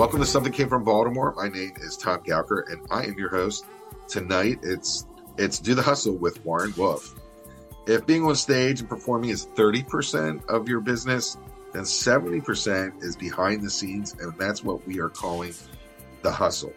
Welcome 0.00 0.20
to 0.20 0.24
Something 0.24 0.54
Came 0.54 0.70
from 0.70 0.82
Baltimore. 0.82 1.34
My 1.36 1.48
name 1.48 1.74
is 1.76 1.94
Tom 1.94 2.20
Gauker, 2.20 2.72
and 2.72 2.80
I 2.90 3.04
am 3.04 3.18
your 3.18 3.28
host. 3.28 3.66
Tonight, 4.08 4.60
it's 4.62 5.06
it's 5.36 5.58
Do 5.58 5.74
the 5.74 5.82
Hustle 5.82 6.14
with 6.14 6.42
Warren 6.42 6.72
Wolf. 6.78 7.20
If 7.86 8.06
being 8.06 8.24
on 8.24 8.34
stage 8.34 8.80
and 8.80 8.88
performing 8.88 9.28
is 9.28 9.44
30% 9.48 10.46
of 10.46 10.70
your 10.70 10.80
business, 10.80 11.36
then 11.74 11.82
70% 11.82 13.04
is 13.04 13.14
behind 13.14 13.62
the 13.62 13.68
scenes, 13.68 14.16
and 14.18 14.32
that's 14.38 14.64
what 14.64 14.86
we 14.86 15.00
are 15.00 15.10
calling 15.10 15.52
the 16.22 16.32
hustle. 16.32 16.72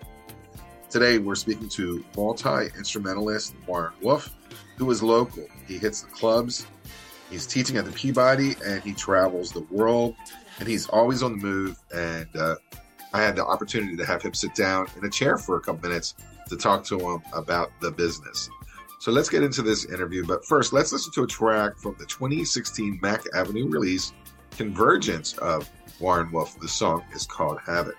Today, 0.89 1.17
we're 1.17 1.35
speaking 1.35 1.69
to 1.69 2.03
multi 2.17 2.65
instrumentalist 2.77 3.55
Warren 3.65 3.93
Wolf, 4.01 4.35
who 4.75 4.91
is 4.91 5.01
local. 5.01 5.47
He 5.65 5.77
hits 5.77 6.01
the 6.01 6.11
clubs, 6.11 6.67
he's 7.29 7.47
teaching 7.47 7.77
at 7.77 7.85
the 7.85 7.93
Peabody, 7.93 8.57
and 8.65 8.83
he 8.83 8.91
travels 8.91 9.53
the 9.53 9.65
world, 9.71 10.13
and 10.59 10.67
he's 10.67 10.89
always 10.89 11.23
on 11.23 11.37
the 11.37 11.41
move. 11.41 11.79
And 11.95 12.27
uh, 12.35 12.55
I 13.13 13.21
had 13.21 13.35
the 13.35 13.45
opportunity 13.45 13.95
to 13.95 14.05
have 14.05 14.21
him 14.21 14.33
sit 14.33 14.55
down 14.55 14.87
in 14.97 15.05
a 15.05 15.09
chair 15.09 15.37
for 15.37 15.57
a 15.57 15.61
couple 15.61 15.87
minutes 15.87 16.15
to 16.49 16.57
talk 16.57 16.83
to 16.85 16.99
him 16.99 17.21
about 17.33 17.71
the 17.79 17.91
business. 17.91 18.49
So 18.99 19.11
let's 19.11 19.29
get 19.29 19.43
into 19.43 19.61
this 19.61 19.85
interview. 19.85 20.25
But 20.25 20.45
first, 20.45 20.73
let's 20.73 20.91
listen 20.91 21.11
to 21.13 21.23
a 21.23 21.27
track 21.27 21.77
from 21.77 21.95
the 21.99 22.05
2016 22.05 22.99
Mack 23.01 23.23
Avenue 23.35 23.67
release, 23.67 24.13
Convergence 24.51 25.37
of 25.37 25.69
Warren 25.99 26.31
Wolf. 26.31 26.59
The 26.59 26.67
song 26.67 27.03
is 27.13 27.25
called 27.25 27.59
Havoc. 27.65 27.97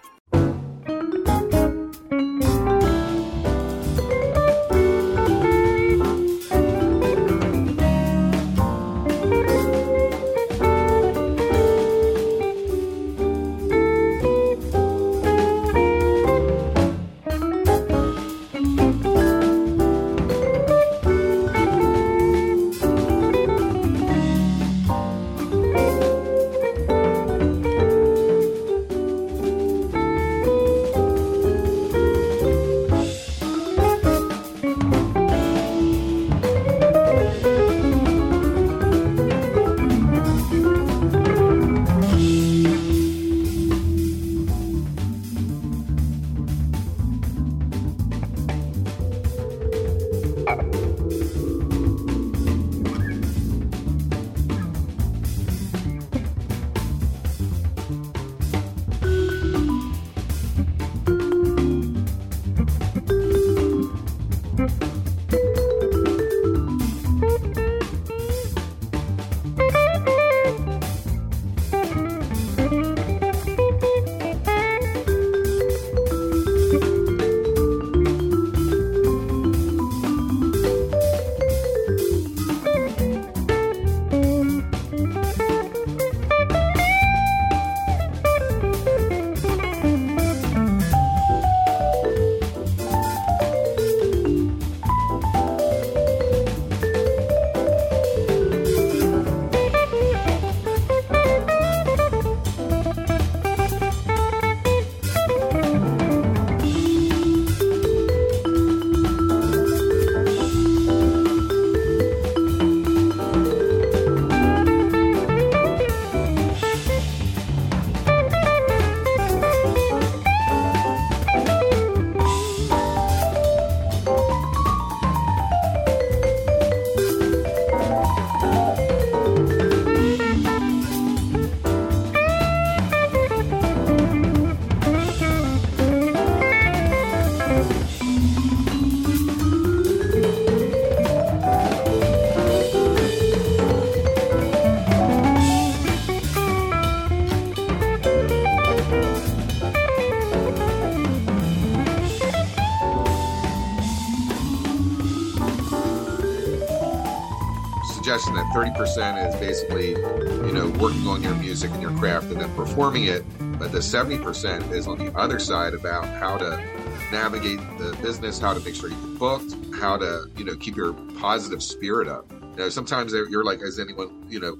30% 158.55 159.29
is 159.29 159.35
basically, 159.41 159.89
you 159.91 160.53
know, 160.53 160.69
working 160.79 161.09
on 161.09 161.21
your 161.21 161.35
music 161.35 161.73
and 161.73 161.83
your 161.83 161.91
craft 161.99 162.31
and 162.31 162.41
then 162.41 162.55
performing 162.55 163.05
it. 163.05 163.25
But 163.59 163.73
the 163.73 163.79
70% 163.79 164.71
is 164.71 164.87
on 164.87 164.97
the 164.97 165.13
other 165.19 165.41
side 165.41 165.75
about 165.75 166.07
how 166.07 166.39
to 166.39 166.63
navigate 167.11 167.59
the 167.79 167.99
business, 168.01 168.39
how 168.39 168.55
to 168.55 168.61
make 168.61 168.77
sure 168.77 168.91
you're 168.91 169.19
booked, 169.19 169.57
how 169.81 169.97
to, 169.97 170.31
you 170.37 170.45
know, 170.45 170.55
keep 170.55 170.77
your 170.77 170.93
positive 171.19 171.65
spirit 171.65 172.07
up. 172.07 172.31
You 172.31 172.59
know, 172.59 172.69
sometimes 172.69 173.13
you're 173.13 173.43
like, 173.43 173.61
as 173.61 173.81
anyone, 173.81 174.25
you 174.29 174.39
know, 174.39 174.57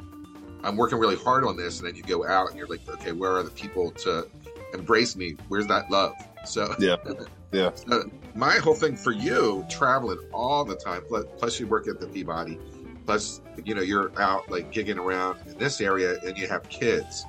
I'm 0.65 0.77
working 0.77 0.99
really 0.99 1.17
hard 1.17 1.45
on 1.45 1.57
this. 1.57 1.79
And 1.79 1.87
then 1.87 1.95
you 1.95 2.03
go 2.03 2.27
out 2.27 2.51
and 2.51 2.59
you're 2.59 2.67
like, 2.67 2.81
okay, 2.89 3.13
where 3.13 3.31
are 3.31 3.45
the 3.45 3.51
people 3.51 3.93
to 3.93 4.27
embrace 4.73 5.15
me? 5.15 5.37
Where's 5.47 5.69
that 5.69 5.89
love? 5.89 6.15
So, 6.45 6.75
yeah. 6.81 6.97
Yeah. 7.55 7.71
So 7.75 8.11
my 8.35 8.57
whole 8.57 8.75
thing 8.75 8.97
for 8.97 9.13
you, 9.13 9.65
traveling 9.71 10.19
all 10.33 10.65
the 10.65 10.75
time, 10.75 11.03
plus, 11.07 11.25
plus 11.39 11.61
you 11.61 11.69
work 11.69 11.87
at 11.87 12.01
the 12.01 12.09
Peabody, 12.09 12.59
plus 13.07 13.41
you 13.65 13.75
know 13.75 13.83
you're 13.83 14.11
out 14.21 14.51
like 14.51 14.73
gigging 14.73 14.97
around 14.97 15.39
in 15.47 15.57
this 15.59 15.81
area 15.81 16.19
and 16.21 16.37
you 16.37 16.47
have 16.49 16.69
kids 16.69 17.25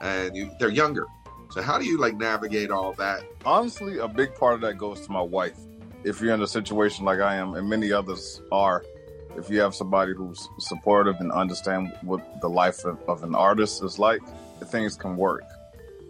and 0.00 0.36
you 0.36 0.50
they're 0.58 0.70
younger. 0.70 1.06
So 1.50 1.60
how 1.60 1.78
do 1.78 1.84
you 1.84 1.98
like 1.98 2.16
navigate 2.16 2.70
all 2.70 2.92
that? 2.94 3.24
Honestly 3.44 3.98
a 3.98 4.08
big 4.08 4.34
part 4.34 4.54
of 4.54 4.60
that 4.62 4.78
goes 4.78 5.06
to 5.06 5.12
my 5.12 5.20
wife. 5.20 5.58
If 6.04 6.20
you're 6.20 6.34
in 6.34 6.42
a 6.42 6.46
situation 6.46 7.04
like 7.04 7.20
i 7.20 7.36
am 7.36 7.54
and 7.54 7.68
many 7.68 7.92
others 7.92 8.42
are 8.50 8.84
if 9.36 9.48
you 9.48 9.60
have 9.60 9.74
somebody 9.74 10.12
who's 10.14 10.48
supportive 10.58 11.16
and 11.20 11.32
understand 11.32 11.90
what 12.02 12.40
the 12.42 12.48
life 12.48 12.84
of, 12.84 13.00
of 13.08 13.22
an 13.22 13.34
artist 13.34 13.82
is 13.82 13.98
like 13.98 14.20
things 14.66 14.96
can 14.96 15.16
work. 15.16 15.44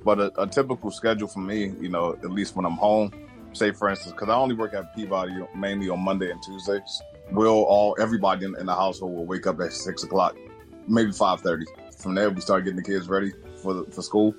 But 0.05 0.19
a, 0.19 0.43
a 0.43 0.47
typical 0.47 0.91
schedule 0.91 1.29
for 1.29 1.41
me 1.41 1.73
you 1.81 1.89
know 1.89 2.15
at 2.15 2.31
least 2.31 2.57
when 2.57 2.65
i'm 2.65 2.73
home 2.73 3.13
say 3.53 3.71
for 3.71 3.89
instance 3.89 4.13
because 4.13 4.29
i 4.29 4.35
only 4.35 4.55
work 4.55 4.75
at 4.75 4.95
peabody 4.97 5.35
mainly 5.55 5.89
on 5.91 6.01
monday 6.01 6.31
and 6.31 6.43
tuesdays 6.43 7.03
we'll 7.31 7.63
all 7.63 7.97
everybody 7.99 8.45
in, 8.45 8.57
in 8.59 8.67
the 8.67 8.75
household 8.75 9.15
will 9.15 9.27
wake 9.27 9.47
up 9.47 9.61
at 9.61 9.73
six 9.73 10.03
o'clock, 10.03 10.37
maybe 10.89 11.13
five 11.13 11.41
thirty. 11.41 11.67
From 11.99 12.15
there, 12.15 12.31
we 12.31 12.41
start 12.41 12.65
getting 12.65 12.77
the 12.77 12.83
kids 12.83 13.09
ready 13.09 13.33
for 13.63 13.75
the, 13.75 13.85
for 13.91 14.03
school. 14.03 14.35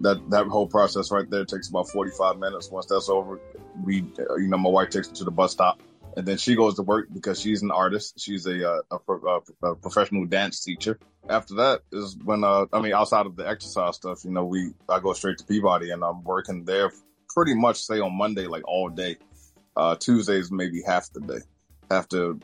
That 0.00 0.30
that 0.30 0.46
whole 0.46 0.66
process 0.66 1.10
right 1.10 1.28
there 1.28 1.44
takes 1.44 1.68
about 1.68 1.88
forty 1.88 2.10
five 2.16 2.38
minutes. 2.38 2.70
Once 2.70 2.86
that's 2.86 3.08
over, 3.08 3.40
we 3.82 3.96
you 4.18 4.48
know 4.48 4.58
my 4.58 4.70
wife 4.70 4.90
takes 4.90 5.08
me 5.08 5.14
to 5.16 5.24
the 5.24 5.30
bus 5.30 5.52
stop, 5.52 5.82
and 6.16 6.26
then 6.26 6.38
she 6.38 6.54
goes 6.54 6.74
to 6.76 6.82
work 6.82 7.08
because 7.12 7.40
she's 7.40 7.62
an 7.62 7.70
artist. 7.70 8.20
She's 8.20 8.46
a 8.46 8.70
uh, 8.70 8.80
a, 8.90 9.12
a, 9.12 9.70
a 9.70 9.76
professional 9.76 10.26
dance 10.26 10.62
teacher. 10.62 10.98
After 11.28 11.54
that 11.56 11.80
is 11.92 12.16
when 12.24 12.44
uh, 12.44 12.66
I 12.72 12.80
mean 12.80 12.92
outside 12.92 13.26
of 13.26 13.36
the 13.36 13.48
exercise 13.48 13.96
stuff, 13.96 14.24
you 14.24 14.30
know 14.30 14.44
we 14.44 14.72
I 14.88 15.00
go 15.00 15.12
straight 15.14 15.38
to 15.38 15.44
Peabody 15.44 15.90
and 15.90 16.04
I'm 16.04 16.22
working 16.22 16.64
there 16.64 16.92
pretty 17.28 17.54
much 17.54 17.82
say 17.82 18.00
on 18.00 18.16
Monday 18.16 18.46
like 18.46 18.66
all 18.66 18.88
day. 18.88 19.16
Uh, 19.76 19.94
Tuesdays 19.94 20.50
maybe 20.50 20.82
half 20.84 21.08
the 21.12 21.20
day 21.20 21.38
have 21.90 22.08
to 22.08 22.40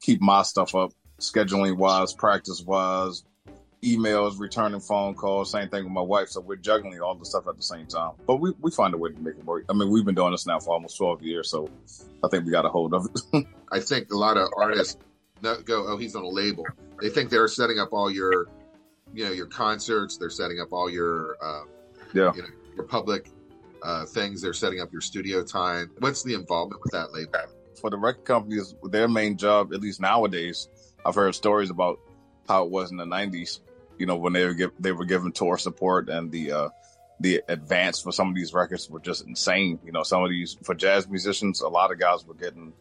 keep 0.00 0.20
my 0.20 0.42
stuff 0.42 0.74
up, 0.74 0.92
scheduling 1.18 1.76
wise, 1.76 2.12
practice 2.12 2.62
wise, 2.62 3.24
emails, 3.84 4.38
returning 4.38 4.80
phone 4.80 5.14
calls. 5.14 5.50
Same 5.50 5.68
thing 5.68 5.84
with 5.84 5.92
my 5.92 6.00
wife. 6.00 6.28
So 6.28 6.40
we're 6.40 6.56
juggling 6.56 7.00
all 7.00 7.14
the 7.14 7.24
stuff 7.24 7.46
at 7.48 7.56
the 7.56 7.62
same 7.62 7.86
time. 7.86 8.12
But 8.26 8.36
we, 8.36 8.52
we 8.60 8.70
find 8.70 8.94
a 8.94 8.96
way 8.98 9.10
to 9.10 9.20
make 9.20 9.36
it 9.36 9.44
work. 9.44 9.64
I 9.68 9.72
mean, 9.74 9.90
we've 9.90 10.04
been 10.04 10.14
doing 10.14 10.32
this 10.32 10.46
now 10.46 10.58
for 10.58 10.74
almost 10.74 10.96
12 10.96 11.22
years. 11.22 11.50
So 11.50 11.68
I 12.22 12.28
think 12.28 12.44
we 12.44 12.50
got 12.50 12.64
a 12.64 12.68
hold 12.68 12.94
of 12.94 13.06
it. 13.06 13.46
I 13.72 13.80
think 13.80 14.10
a 14.10 14.16
lot 14.16 14.36
of 14.36 14.48
artists 14.56 14.96
go, 15.42 15.86
oh, 15.86 15.96
he's 15.96 16.16
on 16.16 16.24
a 16.24 16.28
label. 16.28 16.64
They 17.00 17.08
think 17.08 17.30
they're 17.30 17.48
setting 17.48 17.78
up 17.78 17.92
all 17.92 18.10
your, 18.10 18.46
you 19.12 19.24
know, 19.24 19.32
your 19.32 19.46
concerts. 19.46 20.16
They're 20.16 20.30
setting 20.30 20.60
up 20.60 20.72
all 20.72 20.88
your, 20.90 21.36
uh, 21.42 21.64
yeah, 22.12 22.32
you 22.34 22.42
know, 22.42 22.48
your 22.76 22.84
public 22.86 23.30
uh, 23.82 24.06
things. 24.06 24.40
They're 24.40 24.52
setting 24.52 24.80
up 24.80 24.92
your 24.92 25.00
studio 25.00 25.44
time. 25.44 25.90
What's 25.98 26.22
the 26.22 26.34
involvement 26.34 26.82
with 26.82 26.92
that 26.92 27.12
label? 27.12 27.40
For 27.80 27.90
the 27.90 27.96
record 27.96 28.24
companies, 28.24 28.74
their 28.82 29.08
main 29.08 29.36
job, 29.36 29.72
at 29.72 29.80
least 29.80 30.00
nowadays, 30.00 30.68
I've 31.04 31.14
heard 31.14 31.34
stories 31.34 31.70
about 31.70 31.98
how 32.48 32.64
it 32.64 32.70
was 32.70 32.90
in 32.90 32.96
the 32.96 33.04
'90s. 33.04 33.60
You 33.98 34.06
know, 34.06 34.16
when 34.16 34.32
they 34.32 34.44
were 34.44 34.54
give, 34.54 34.72
they 34.78 34.92
were 34.92 35.04
given 35.04 35.32
tour 35.32 35.56
support 35.58 36.08
and 36.08 36.30
the 36.30 36.52
uh, 36.52 36.68
the 37.20 37.42
advance 37.48 38.00
for 38.00 38.12
some 38.12 38.28
of 38.28 38.34
these 38.34 38.52
records 38.52 38.90
were 38.90 39.00
just 39.00 39.26
insane. 39.26 39.78
You 39.84 39.92
know, 39.92 40.02
some 40.02 40.22
of 40.22 40.30
these 40.30 40.56
for 40.62 40.74
jazz 40.74 41.08
musicians, 41.08 41.60
a 41.60 41.68
lot 41.68 41.92
of 41.92 41.98
guys 41.98 42.26
were 42.26 42.34
getting 42.34 42.72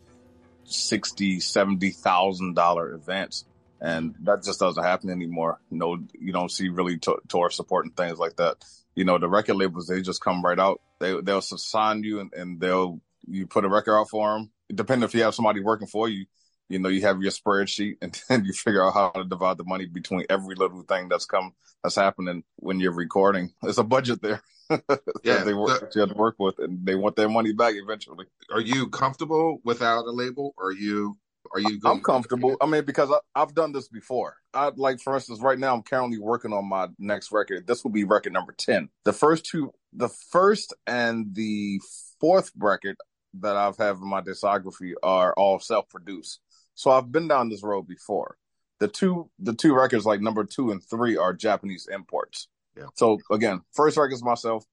sixty, 0.66 1.40
seventy 1.40 1.92
thousand 1.92 2.56
dollar 2.56 2.94
advance, 2.94 3.46
and 3.82 4.16
that 4.24 4.44
just 4.44 4.60
doesn't 4.60 4.84
happen 4.84 5.10
anymore. 5.10 5.60
Know, 5.70 6.00
you 6.20 6.34
don't 6.34 6.52
see 6.52 6.70
really 6.70 6.98
t- 6.98 7.14
tour 7.28 7.50
support 7.50 7.86
and 7.86 7.96
things 7.96 8.20
like 8.20 8.38
that. 8.38 8.64
You 8.96 9.06
know, 9.06 9.18
the 9.18 9.30
record 9.30 9.56
labels 9.56 9.88
they 9.88 10.02
just 10.02 10.22
come 10.22 10.44
right 10.44 10.60
out. 10.60 10.82
They 11.00 11.20
they'll 11.22 11.42
sign 11.42 12.04
you 12.04 12.20
and, 12.20 12.34
and 12.34 12.60
they'll 12.60 13.02
you 13.30 13.48
put 13.48 13.66
a 13.66 13.70
record 13.70 13.98
out 13.98 14.10
for 14.10 14.34
them. 14.34 14.52
Depending 14.74 15.06
if 15.06 15.14
you 15.14 15.24
have 15.24 15.36
somebody 15.36 15.62
working 15.62 15.88
for 15.88 16.08
you, 16.10 16.26
you 16.70 16.80
know, 16.80 16.90
you 16.90 17.02
have 17.02 17.22
your 17.22 17.32
spreadsheet 17.32 17.98
and 18.02 18.20
then 18.30 18.46
you 18.46 18.54
figure 18.54 18.84
out 18.84 18.94
how 18.94 19.10
to 19.10 19.24
divide 19.24 19.58
the 19.58 19.64
money 19.64 19.86
between 19.86 20.26
every 20.30 20.56
little 20.56 20.84
thing 20.84 21.10
that's 21.10 21.26
come 21.26 21.54
that's 21.84 21.96
happening 21.96 22.44
when 22.58 22.80
you're 22.80 22.94
recording. 22.94 23.52
There's 23.62 23.78
a 23.78 23.84
budget 23.84 24.22
there. 24.22 24.42
yeah, 25.24 25.44
they 25.44 25.54
work, 25.54 25.92
you 25.94 26.02
have 26.02 26.12
to 26.12 26.16
work 26.16 26.36
with, 26.40 26.58
and 26.60 26.86
they 26.86 26.96
want 26.96 27.16
their 27.16 27.30
money 27.30 27.54
back 27.54 27.76
eventually. 27.76 28.26
Are 28.52 28.62
you 28.62 28.88
comfortable 28.88 29.60
without 29.64 30.06
a 30.06 30.12
label? 30.12 30.54
Or 30.58 30.68
are 30.68 30.72
you? 30.72 31.18
Are 31.54 31.60
you? 31.60 31.80
I'm 31.86 32.02
comfortable. 32.02 32.56
I 32.62 32.66
mean, 32.66 32.86
because 32.86 33.12
I, 33.36 33.40
have 33.40 33.54
done 33.54 33.74
this 33.74 33.90
before. 33.90 34.38
I 34.54 34.72
like, 34.76 35.02
for 35.02 35.14
instance, 35.16 35.42
right 35.42 35.60
now 35.60 35.76
I'm 35.76 35.84
currently 35.84 36.18
working 36.18 36.54
on 36.54 36.68
my 36.68 36.88
next 36.98 37.32
record. 37.32 37.68
This 37.68 37.84
will 37.84 37.92
be 37.92 38.06
record 38.06 38.34
number 38.34 38.54
ten. 38.54 38.90
The 39.04 39.14
first 39.14 39.46
two, 39.46 39.74
the 39.92 40.10
first 40.10 40.74
and 40.88 41.36
the 41.36 41.82
fourth 42.20 42.52
record 42.58 42.96
that 43.40 43.56
I've 43.56 43.78
had 43.78 43.96
in 43.96 44.08
my 44.08 44.22
discography 44.22 44.94
are 45.02 45.34
all 45.34 45.60
self-produced. 45.60 46.40
So 46.76 46.92
I've 46.92 47.12
been 47.12 47.28
down 47.28 47.50
this 47.50 47.64
road 47.64 47.88
before. 47.88 48.38
The 48.80 48.88
two 48.88 49.30
the 49.40 49.54
two 49.54 49.74
records 49.76 50.06
like 50.06 50.22
number 50.22 50.44
two 50.44 50.72
and 50.72 50.84
three 50.84 51.16
are 51.16 51.34
Japanese 51.34 51.88
imports. 51.92 52.48
Yeah. 52.76 52.88
So 52.96 53.20
again, 53.32 53.62
first 53.72 53.98
record 53.98 54.14
is 54.14 54.24
myself, 54.24 54.66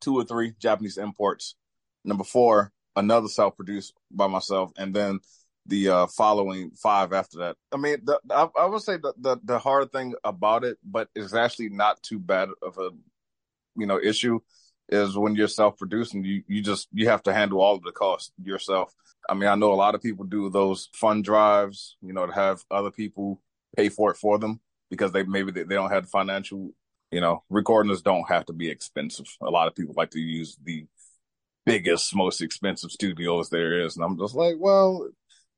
two 0.00 0.16
or 0.16 0.24
three 0.24 0.54
Japanese 0.58 0.96
imports. 0.96 1.56
Number 2.04 2.24
four, 2.24 2.72
another 2.96 3.28
self 3.28 3.56
produced 3.56 3.92
by 4.10 4.28
myself, 4.28 4.72
and 4.76 4.94
then 4.94 5.20
the 5.66 5.88
uh, 5.88 6.06
following 6.06 6.70
five 6.70 7.12
after 7.12 7.38
that. 7.38 7.56
I 7.72 7.76
mean, 7.76 7.98
the, 8.02 8.18
I, 8.30 8.48
I, 8.58 8.66
would 8.66 8.82
say 8.82 8.96
the, 8.96 9.12
the, 9.18 9.36
the 9.44 9.58
hard 9.58 9.92
thing 9.92 10.14
about 10.24 10.64
it, 10.64 10.78
but 10.82 11.08
it's 11.14 11.34
actually 11.34 11.68
not 11.68 12.02
too 12.02 12.18
bad 12.18 12.48
of 12.62 12.78
a 12.78 12.90
you 13.76 13.86
know 13.86 14.00
issue, 14.00 14.40
is 14.88 15.16
when 15.16 15.34
you're 15.34 15.48
self 15.48 15.78
producing, 15.78 16.24
you 16.24 16.42
you 16.46 16.62
just 16.62 16.88
you 16.92 17.08
have 17.08 17.22
to 17.24 17.34
handle 17.34 17.60
all 17.60 17.76
of 17.76 17.82
the 17.82 17.92
costs 17.92 18.32
yourself. 18.42 18.94
I 19.28 19.34
mean, 19.34 19.48
I 19.48 19.54
know 19.54 19.72
a 19.72 19.74
lot 19.74 19.94
of 19.94 20.02
people 20.02 20.24
do 20.24 20.48
those 20.48 20.88
fund 20.94 21.24
drives, 21.24 21.96
you 22.00 22.12
know, 22.12 22.26
to 22.26 22.32
have 22.32 22.64
other 22.70 22.90
people 22.90 23.40
pay 23.76 23.88
for 23.90 24.10
it 24.10 24.16
for 24.16 24.38
them 24.38 24.60
because 24.90 25.12
they 25.12 25.22
maybe 25.22 25.52
they, 25.52 25.64
they 25.64 25.74
don't 25.74 25.90
have 25.90 26.04
the 26.04 26.10
financial, 26.10 26.70
you 27.10 27.20
know, 27.20 27.42
recordings 27.50 28.02
don't 28.02 28.28
have 28.28 28.46
to 28.46 28.52
be 28.52 28.70
expensive. 28.70 29.26
A 29.42 29.50
lot 29.50 29.68
of 29.68 29.74
people 29.74 29.94
like 29.96 30.10
to 30.12 30.20
use 30.20 30.56
the 30.64 30.86
biggest, 31.66 32.14
most 32.14 32.40
expensive 32.40 32.90
studios 32.90 33.50
there 33.50 33.80
is. 33.80 33.96
And 33.96 34.04
I'm 34.04 34.18
just 34.18 34.34
like, 34.34 34.56
well, 34.58 35.08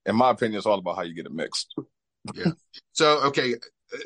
in 0.06 0.17
my 0.17 0.31
opinion, 0.31 0.59
it's 0.59 0.67
all 0.67 0.79
about 0.79 0.97
how 0.97 1.03
you 1.03 1.15
get 1.15 1.27
it 1.27 1.32
mixed. 1.32 1.75
yeah. 2.35 2.53
So, 2.93 3.27
okay, 3.27 3.55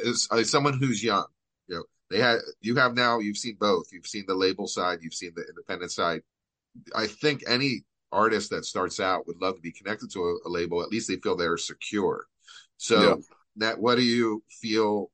as, 0.06 0.29
as 0.31 0.50
someone 0.50 0.75
who's 0.75 1.03
young, 1.03 1.26
they 2.10 2.18
had, 2.18 2.38
you 2.60 2.76
have 2.76 2.94
now, 2.94 3.18
you've 3.18 3.36
seen 3.36 3.56
both. 3.58 3.86
You've 3.92 4.06
seen 4.06 4.24
the 4.26 4.34
label 4.34 4.66
side, 4.66 4.98
you've 5.02 5.14
seen 5.14 5.32
the 5.34 5.44
independent 5.48 5.90
side. 5.90 6.22
I 6.94 7.06
think 7.06 7.42
any 7.46 7.84
artist 8.12 8.50
that 8.50 8.64
starts 8.64 9.00
out 9.00 9.26
would 9.26 9.40
love 9.40 9.56
to 9.56 9.60
be 9.60 9.72
connected 9.72 10.10
to 10.12 10.20
a, 10.20 10.48
a 10.48 10.50
label. 10.50 10.82
At 10.82 10.90
least 10.90 11.08
they 11.08 11.16
feel 11.16 11.36
they're 11.36 11.56
secure. 11.56 12.26
So 12.76 13.02
yeah. 13.02 13.14
that 13.56 13.78
what 13.78 13.96
do 13.96 14.02
you 14.02 14.42
feel 14.48 15.10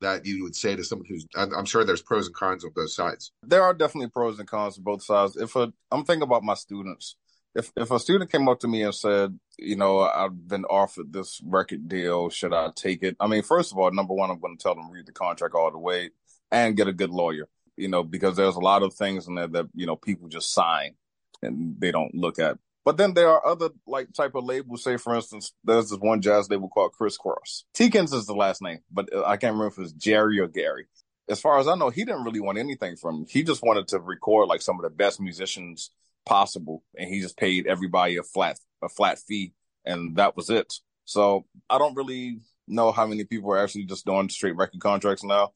that 0.00 0.24
you 0.24 0.44
would 0.44 0.54
say 0.54 0.76
to 0.76 0.84
someone 0.84 1.06
who's 1.08 1.26
I'm, 1.34 1.52
I'm, 1.54 1.64
sure 1.64 1.84
there's 1.84 2.02
pros 2.02 2.26
and 2.26 2.34
cons 2.34 2.64
on 2.64 2.70
both 2.74 2.90
sides. 2.90 3.32
There 3.42 3.62
are 3.62 3.74
definitely 3.74 4.10
pros 4.10 4.38
and 4.38 4.48
cons 4.48 4.78
on 4.78 4.84
both 4.84 5.02
sides. 5.02 5.36
If 5.36 5.56
a, 5.56 5.72
I'm 5.90 6.04
thinking 6.04 6.22
about 6.22 6.44
my 6.44 6.54
students, 6.54 7.16
if 7.54 7.72
if 7.76 7.90
a 7.90 7.98
student 7.98 8.30
came 8.30 8.48
up 8.48 8.60
to 8.60 8.68
me 8.68 8.82
and 8.82 8.94
said, 8.94 9.38
you 9.58 9.76
know, 9.76 10.00
I've 10.00 10.48
been 10.48 10.64
offered 10.64 11.12
this 11.12 11.40
record 11.44 11.88
deal, 11.88 12.30
should 12.30 12.52
I 12.52 12.70
take 12.74 13.02
it? 13.02 13.16
I 13.20 13.26
mean, 13.26 13.42
first 13.42 13.72
of 13.72 13.78
all, 13.78 13.90
number 13.90 14.14
one, 14.14 14.30
I'm 14.30 14.40
going 14.40 14.56
to 14.56 14.62
tell 14.62 14.74
them 14.74 14.90
read 14.90 15.06
the 15.06 15.12
contract 15.12 15.54
all 15.54 15.70
the 15.70 15.78
way 15.78 16.10
and 16.50 16.76
get 16.76 16.88
a 16.88 16.92
good 16.92 17.10
lawyer. 17.10 17.48
You 17.76 17.88
know, 17.88 18.02
because 18.02 18.36
there's 18.36 18.56
a 18.56 18.60
lot 18.60 18.82
of 18.82 18.94
things 18.94 19.28
in 19.28 19.36
there 19.36 19.48
that 19.48 19.66
you 19.74 19.86
know 19.86 19.96
people 19.96 20.28
just 20.28 20.52
sign 20.52 20.94
and 21.42 21.76
they 21.78 21.92
don't 21.92 22.14
look 22.14 22.38
at. 22.38 22.58
But 22.84 22.96
then 22.96 23.14
there 23.14 23.28
are 23.28 23.46
other 23.46 23.70
like 23.86 24.12
type 24.12 24.34
of 24.34 24.44
labels. 24.44 24.82
Say, 24.82 24.96
for 24.96 25.14
instance, 25.14 25.52
there's 25.64 25.90
this 25.90 25.98
one 25.98 26.20
jazz 26.20 26.48
label 26.50 26.68
called 26.68 26.92
Criss 26.92 27.16
Cross. 27.16 27.64
Teekens 27.74 28.14
is 28.14 28.26
the 28.26 28.34
last 28.34 28.62
name, 28.62 28.78
but 28.90 29.08
I 29.14 29.36
can't 29.36 29.54
remember 29.54 29.66
if 29.66 29.78
it's 29.78 29.92
Jerry 29.92 30.40
or 30.40 30.48
Gary. 30.48 30.86
As 31.28 31.40
far 31.40 31.58
as 31.58 31.68
I 31.68 31.74
know, 31.74 31.90
he 31.90 32.04
didn't 32.04 32.24
really 32.24 32.40
want 32.40 32.56
anything 32.56 32.96
from. 32.96 33.26
He 33.28 33.42
just 33.42 33.62
wanted 33.62 33.88
to 33.88 33.98
record 34.00 34.48
like 34.48 34.62
some 34.62 34.76
of 34.76 34.82
the 34.82 34.90
best 34.90 35.20
musicians 35.20 35.90
possible, 36.28 36.84
and 36.96 37.08
he 37.08 37.20
just 37.20 37.36
paid 37.36 37.66
everybody 37.66 38.16
a 38.16 38.22
flat 38.22 38.58
a 38.82 38.88
flat 38.88 39.18
fee, 39.18 39.52
and 39.84 40.16
that 40.16 40.36
was 40.36 40.50
it. 40.50 40.72
So 41.04 41.46
I 41.68 41.78
don't 41.78 41.96
really 41.96 42.40
know 42.68 42.92
how 42.92 43.06
many 43.06 43.24
people 43.24 43.50
are 43.52 43.58
actually 43.58 43.84
just 43.84 44.04
doing 44.04 44.28
straight 44.28 44.56
record 44.56 44.80
contracts 44.80 45.24
now. 45.24 45.52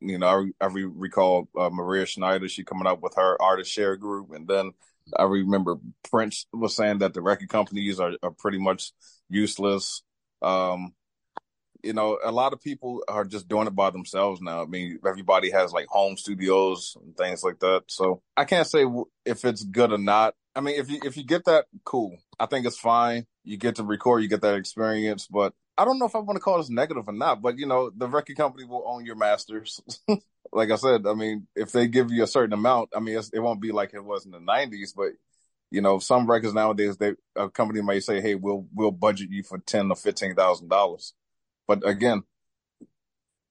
You 0.00 0.18
know, 0.18 0.52
I, 0.60 0.64
I 0.64 0.68
recall 0.68 1.48
uh, 1.56 1.70
Maria 1.70 2.04
Schneider, 2.04 2.48
she 2.48 2.64
coming 2.64 2.88
up 2.88 3.00
with 3.00 3.14
her 3.14 3.38
ArtistShare 3.38 3.98
group, 3.98 4.32
and 4.32 4.48
then 4.48 4.72
I 5.16 5.24
remember 5.24 5.76
Prince 6.10 6.46
was 6.52 6.74
saying 6.74 6.98
that 6.98 7.14
the 7.14 7.22
record 7.22 7.48
companies 7.48 8.00
are, 8.00 8.12
are 8.22 8.32
pretty 8.32 8.58
much 8.58 8.92
useless. 9.28 10.02
Um, 10.42 10.94
you 11.82 11.92
know, 11.92 12.18
a 12.22 12.30
lot 12.30 12.52
of 12.52 12.60
people 12.60 13.02
are 13.08 13.24
just 13.24 13.48
doing 13.48 13.66
it 13.66 13.74
by 13.74 13.90
themselves 13.90 14.40
now. 14.40 14.62
I 14.62 14.66
mean, 14.66 14.98
everybody 15.06 15.50
has 15.50 15.72
like 15.72 15.86
home 15.88 16.16
studios 16.16 16.96
and 17.00 17.16
things 17.16 17.42
like 17.42 17.58
that. 17.60 17.84
So 17.88 18.22
I 18.36 18.44
can't 18.44 18.66
say 18.66 18.86
if 19.24 19.44
it's 19.44 19.64
good 19.64 19.92
or 19.92 19.98
not. 19.98 20.34
I 20.54 20.60
mean, 20.60 20.78
if 20.78 20.90
you 20.90 21.00
if 21.04 21.16
you 21.16 21.24
get 21.24 21.44
that, 21.46 21.66
cool. 21.84 22.18
I 22.38 22.46
think 22.46 22.66
it's 22.66 22.78
fine. 22.78 23.26
You 23.44 23.56
get 23.56 23.76
to 23.76 23.84
record, 23.84 24.22
you 24.22 24.28
get 24.28 24.42
that 24.42 24.56
experience. 24.56 25.26
But 25.26 25.54
I 25.76 25.84
don't 25.84 25.98
know 25.98 26.06
if 26.06 26.14
I 26.14 26.18
want 26.18 26.36
to 26.36 26.40
call 26.40 26.58
this 26.58 26.70
negative 26.70 27.08
or 27.08 27.14
not. 27.14 27.42
But 27.42 27.58
you 27.58 27.66
know, 27.66 27.90
the 27.94 28.06
record 28.06 28.36
company 28.36 28.64
will 28.64 28.84
own 28.86 29.04
your 29.04 29.16
masters. 29.16 29.80
like 30.52 30.70
I 30.70 30.76
said, 30.76 31.06
I 31.06 31.14
mean, 31.14 31.46
if 31.56 31.72
they 31.72 31.88
give 31.88 32.10
you 32.10 32.22
a 32.22 32.28
certain 32.28 32.52
amount, 32.52 32.90
I 32.94 33.00
mean, 33.00 33.18
it 33.32 33.40
won't 33.40 33.62
be 33.62 33.72
like 33.72 33.94
it 33.94 34.04
was 34.04 34.26
in 34.26 34.32
the 34.32 34.38
'90s, 34.38 34.94
but 34.94 35.12
you 35.72 35.80
know, 35.80 35.98
some 35.98 36.30
records 36.30 36.52
nowadays, 36.52 36.98
they 36.98 37.14
a 37.34 37.48
company 37.48 37.80
may 37.80 37.98
say, 37.98 38.20
"Hey, 38.20 38.34
we'll 38.34 38.66
we'll 38.74 38.90
budget 38.90 39.30
you 39.30 39.42
for 39.42 39.58
ten 39.58 39.90
or 39.90 39.96
fifteen 39.96 40.34
thousand 40.34 40.68
dollars," 40.68 41.14
but 41.66 41.86
again, 41.86 42.22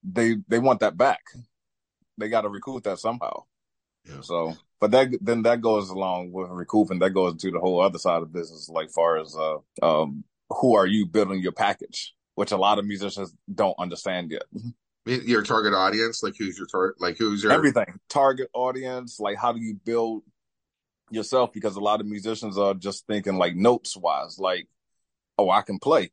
they 0.03 0.38
they 0.48 0.60
want 0.60 0.80
that 0.82 0.98
back. 0.98 1.22
They 2.18 2.30
got 2.30 2.41
to 2.41 2.50
recoup 2.50 2.84
that 2.84 3.00
somehow. 3.00 3.44
Yeah. 4.08 4.22
So, 4.22 4.56
but 4.80 4.91
that 4.91 5.10
then 5.22 5.44
that 5.44 5.62
goes 5.62 5.89
along 5.89 6.32
with 6.32 6.50
recouping. 6.50 7.00
That 7.00 7.12
goes 7.12 7.34
into 7.34 7.51
the 7.51 7.60
whole 7.60 7.82
other 7.82 8.00
side 8.00 8.22
of 8.22 8.34
business, 8.34 8.70
like 8.70 8.89
far 8.89 9.18
as 9.20 9.36
uh, 9.36 9.58
um, 9.82 10.24
who 10.50 10.75
are 10.75 10.88
you 10.88 11.06
building 11.06 11.41
your 11.41 11.51
package, 11.51 12.13
which 12.36 12.51
a 12.51 12.58
lot 12.58 12.80
of 12.80 12.86
musicians 12.86 13.34
don't 13.53 13.75
understand 13.80 14.32
yet. 14.32 14.44
your 15.06 15.41
target 15.41 15.74
audience 15.74 16.22
like 16.22 16.36
who's 16.38 16.60
your 16.60 16.68
target 16.68 17.01
like 17.01 17.18
who's 17.18 17.41
your 17.41 17.51
everything 17.51 18.00
target 18.08 18.48
audience 18.53 19.20
like 19.20 19.36
how 19.36 19.51
do 19.51 19.60
you 19.60 19.74
build 19.84 20.22
yourself 21.10 21.51
because 21.51 21.75
a 21.75 21.80
lot 21.80 22.00
of 22.00 22.06
musicians 22.06 22.56
are 22.56 22.75
just 22.75 23.08
thinking 23.08 23.36
like 23.36 23.56
notes 23.56 23.98
wise 23.98 24.38
like 24.38 24.68
oh 25.39 25.50
i 25.50 25.63
can 25.63 25.80
play 25.80 26.12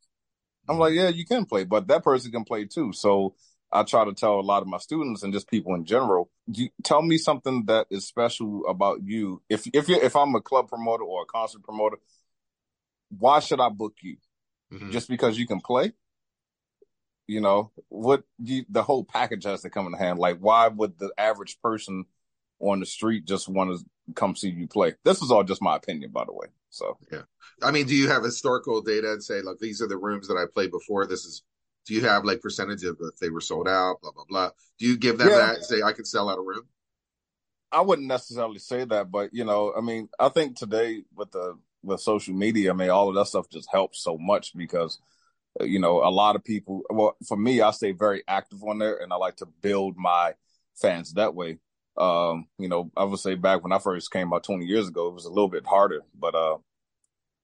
i'm 0.68 0.78
like 0.78 0.94
yeah 0.94 1.08
you 1.08 1.24
can 1.24 1.44
play 1.44 1.64
but 1.64 1.88
that 1.88 2.02
person 2.02 2.30
can 2.30 2.44
play 2.44 2.64
too. 2.64 2.92
So 2.92 3.34
i 3.70 3.82
try 3.82 4.04
to 4.04 4.14
tell 4.14 4.40
a 4.40 4.42
lot 4.42 4.62
of 4.62 4.68
my 4.68 4.78
students 4.78 5.22
and 5.22 5.32
just 5.32 5.50
people 5.50 5.74
in 5.74 5.84
general 5.84 6.30
you 6.46 6.70
tell 6.82 7.02
me 7.02 7.18
something 7.18 7.64
that 7.66 7.86
is 7.90 8.06
special 8.06 8.62
about 8.66 9.00
you. 9.04 9.42
If 9.48 9.66
if 9.72 9.88
you 9.88 9.96
if 9.96 10.16
i'm 10.16 10.34
a 10.34 10.40
club 10.40 10.68
promoter 10.68 11.04
or 11.04 11.22
a 11.22 11.26
concert 11.26 11.62
promoter 11.62 11.98
why 13.10 13.40
should 13.40 13.60
i 13.60 13.68
book 13.68 13.94
you? 14.02 14.16
Mm-hmm. 14.72 14.90
just 14.90 15.08
because 15.08 15.38
you 15.38 15.46
can 15.46 15.60
play? 15.60 15.92
You 17.26 17.40
know 17.40 17.72
what 17.88 18.24
you, 18.42 18.64
the 18.68 18.82
whole 18.82 19.04
package 19.04 19.44
has 19.44 19.62
to 19.62 19.70
come 19.70 19.86
in 19.86 19.92
hand. 19.94 20.18
Like 20.18 20.38
why 20.38 20.68
would 20.68 20.98
the 20.98 21.10
average 21.16 21.58
person 21.62 22.04
on 22.60 22.80
the 22.80 22.86
street 22.86 23.24
just 23.24 23.48
want 23.48 23.78
to 23.78 23.84
come 24.14 24.34
see 24.34 24.48
you 24.50 24.66
play 24.66 24.94
this 25.04 25.22
is 25.22 25.30
all 25.30 25.44
just 25.44 25.62
my 25.62 25.76
opinion 25.76 26.10
by 26.10 26.24
the 26.24 26.32
way 26.32 26.46
so 26.70 26.96
yeah 27.12 27.22
i 27.62 27.70
mean 27.70 27.86
do 27.86 27.94
you 27.94 28.08
have 28.08 28.22
historical 28.22 28.80
data 28.80 29.12
and 29.12 29.22
say 29.22 29.40
look 29.42 29.58
these 29.58 29.82
are 29.82 29.88
the 29.88 29.96
rooms 29.96 30.28
that 30.28 30.36
i 30.36 30.44
played 30.52 30.70
before 30.70 31.06
this 31.06 31.24
is 31.24 31.42
do 31.86 31.94
you 31.94 32.02
have 32.02 32.24
like 32.24 32.42
percentage 32.42 32.84
of 32.84 32.98
if 33.00 33.16
they 33.18 33.30
were 33.30 33.40
sold 33.40 33.66
out, 33.66 34.02
blah 34.02 34.10
blah 34.12 34.24
blah? 34.28 34.50
Do 34.78 34.86
you 34.86 34.98
give 34.98 35.16
them 35.16 35.28
Yeah. 35.28 35.38
that? 35.38 35.54
and 35.56 35.64
Say 35.64 35.80
I 35.82 35.92
can 35.92 36.04
sell 36.04 36.28
out 36.28 36.36
a 36.38 36.42
room. 36.42 36.68
I 37.72 37.80
wouldn't 37.80 38.08
necessarily 38.08 38.58
say 38.58 38.84
that, 38.84 39.10
but 39.10 39.32
you 39.32 39.44
know, 39.44 39.72
I 39.74 39.80
mean, 39.80 40.10
I 40.18 40.28
think 40.28 40.58
today 40.58 41.04
with 41.16 41.30
the 41.32 41.58
with 41.82 42.00
social 42.00 42.34
media, 42.34 42.72
I 42.72 42.74
mean, 42.74 42.90
all 42.90 43.08
of 43.08 43.14
that 43.14 43.24
stuff 43.26 43.48
just 43.48 43.70
helps 43.72 44.02
so 44.02 44.18
much 44.18 44.54
because 44.54 44.98
you 45.60 45.78
know 45.78 46.06
a 46.06 46.10
lot 46.10 46.36
of 46.36 46.44
people. 46.44 46.82
Well, 46.90 47.16
for 47.26 47.38
me, 47.38 47.62
I 47.62 47.70
stay 47.70 47.92
very 47.92 48.22
active 48.28 48.62
on 48.62 48.78
there, 48.78 48.98
and 48.98 49.10
I 49.10 49.16
like 49.16 49.36
to 49.36 49.46
build 49.46 49.96
my 49.96 50.34
fans 50.76 51.14
that 51.14 51.34
way. 51.34 51.58
Um, 51.98 52.46
you 52.58 52.68
know, 52.68 52.90
I 52.96 53.04
would 53.04 53.18
say 53.18 53.34
back 53.34 53.62
when 53.62 53.72
I 53.72 53.78
first 53.78 54.12
came 54.12 54.28
about 54.28 54.44
20 54.44 54.64
years 54.64 54.88
ago, 54.88 55.08
it 55.08 55.14
was 55.14 55.24
a 55.24 55.30
little 55.30 55.48
bit 55.48 55.66
harder, 55.66 56.02
but 56.18 56.34
uh, 56.34 56.58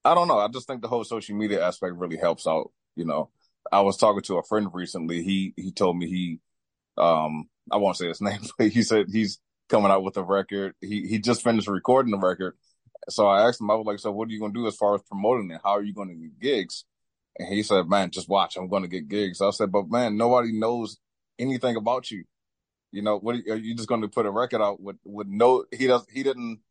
I 0.05 0.13
don't 0.15 0.27
know. 0.27 0.39
I 0.39 0.47
just 0.47 0.67
think 0.67 0.81
the 0.81 0.87
whole 0.87 1.03
social 1.03 1.35
media 1.35 1.65
aspect 1.65 1.95
really 1.95 2.17
helps 2.17 2.47
out. 2.47 2.71
You 2.95 3.05
know, 3.05 3.31
I 3.71 3.81
was 3.81 3.97
talking 3.97 4.21
to 4.23 4.37
a 4.37 4.43
friend 4.43 4.69
recently. 4.73 5.23
He 5.23 5.53
he 5.57 5.71
told 5.71 5.97
me 5.97 6.07
he 6.07 6.39
um 6.97 7.49
I 7.71 7.77
won't 7.77 7.97
say 7.97 8.07
his 8.07 8.21
name, 8.21 8.41
but 8.57 8.69
he 8.69 8.83
said 8.83 9.07
he's 9.11 9.39
coming 9.67 9.91
out 9.91 10.03
with 10.03 10.17
a 10.17 10.23
record. 10.23 10.75
He 10.79 11.07
he 11.07 11.19
just 11.19 11.43
finished 11.43 11.67
recording 11.67 12.11
the 12.11 12.19
record. 12.19 12.55
So 13.09 13.27
I 13.27 13.47
asked 13.47 13.61
him, 13.61 13.69
I 13.69 13.75
was 13.75 13.85
like, 13.85 13.99
so 13.99 14.11
what 14.11 14.29
are 14.29 14.31
you 14.31 14.39
gonna 14.39 14.53
do 14.53 14.67
as 14.67 14.75
far 14.75 14.95
as 14.95 15.01
promoting 15.03 15.51
it? 15.51 15.61
How 15.63 15.71
are 15.71 15.83
you 15.83 15.93
gonna 15.93 16.13
get 16.13 16.39
gigs? 16.39 16.85
And 17.37 17.49
he 17.49 17.63
said, 17.63 17.87
Man, 17.87 18.11
just 18.11 18.29
watch, 18.29 18.57
I'm 18.57 18.69
gonna 18.69 18.87
get 18.87 19.07
gigs. 19.07 19.41
I 19.41 19.49
said, 19.51 19.71
But 19.71 19.89
man, 19.89 20.17
nobody 20.17 20.51
knows 20.51 20.97
anything 21.39 21.75
about 21.75 22.11
you. 22.11 22.25
You 22.95 23.01
know, 23.01 23.17
what 23.19 23.35
are 23.35 23.57
you 23.57 23.75
just 23.75 23.89
gonna 23.89 24.07
put 24.07 24.25
a 24.25 24.31
record 24.31 24.61
out 24.61 24.81
with 24.81 24.95
with 25.03 25.27
no 25.27 25.65
he 25.71 25.87
does 25.87 26.05
he 26.09 26.23
didn't 26.23 26.61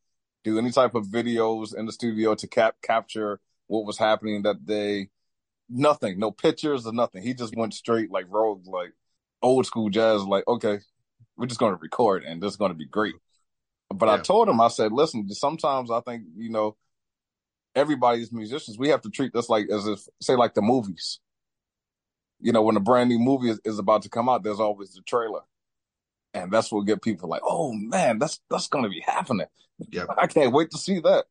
do 0.43 0.59
any 0.59 0.71
type 0.71 0.95
of 0.95 1.07
videos 1.07 1.76
in 1.76 1.87
the 1.87 1.93
studio 1.93 2.35
to 2.35 2.47
cap 2.47 2.76
capture 2.83 3.40
what 3.66 3.85
was 3.85 3.99
happening 3.99 4.43
that 4.43 4.64
day. 4.64 5.11
Nothing, 5.69 6.19
no 6.19 6.31
pictures 6.31 6.87
or 6.87 6.93
nothing. 6.93 7.23
He 7.23 7.35
just 7.35 7.57
went 7.57 7.75
straight 7.75 8.11
like 8.11 8.26
rogue, 8.28 8.66
like 8.66 8.93
old 9.43 9.66
school 9.66 9.88
jazz, 9.88 10.23
like, 10.23 10.47
okay, 10.47 10.81
we're 11.37 11.47
just 11.47 11.61
going 11.61 11.75
to 11.75 11.81
record 11.81 12.25
and 12.25 12.43
this 12.43 12.52
is 12.52 12.57
going 12.57 12.71
to 12.71 12.78
be 12.78 12.87
great. 12.87 13.14
But 13.95 14.09
I 14.09 14.19
told 14.19 14.49
him, 14.49 14.61
I 14.61 14.69
said, 14.69 14.93
listen, 14.93 15.28
sometimes 15.31 15.90
I 15.90 16.00
think, 16.00 16.25
you 16.37 16.50
know, 16.50 16.76
everybody's 17.75 18.33
musicians, 18.33 18.78
we 18.78 18.88
have 18.88 19.02
to 19.02 19.11
treat 19.11 19.33
this 19.33 19.49
like 19.49 19.69
as 19.71 19.87
if, 19.87 20.00
say, 20.21 20.37
like 20.37 20.54
the 20.54 20.62
movies. 20.62 21.21
You 22.40 22.52
know, 22.52 22.62
when 22.62 22.76
a 22.76 22.81
brand 22.81 23.09
new 23.09 23.19
movie 23.19 23.50
is, 23.50 23.61
is 23.64 23.78
about 23.78 24.02
to 24.02 24.09
come 24.09 24.28
out, 24.28 24.43
there's 24.43 24.61
always 24.61 24.95
the 24.95 25.02
trailer. 25.02 25.43
And 26.35 26.50
that's 26.50 26.73
what 26.73 26.87
get 26.87 27.00
people 27.00 27.29
like, 27.29 27.43
oh 27.45 27.73
man, 27.73 28.19
that's 28.19 28.41
that's 28.50 28.67
gonna 28.67 28.88
be 28.88 29.00
happening. 29.00 29.47
Yeah, 29.91 30.05
I 30.19 30.26
can't 30.26 30.53
wait 30.53 30.71
to 30.73 30.79
see 30.79 31.00
that. 31.00 31.25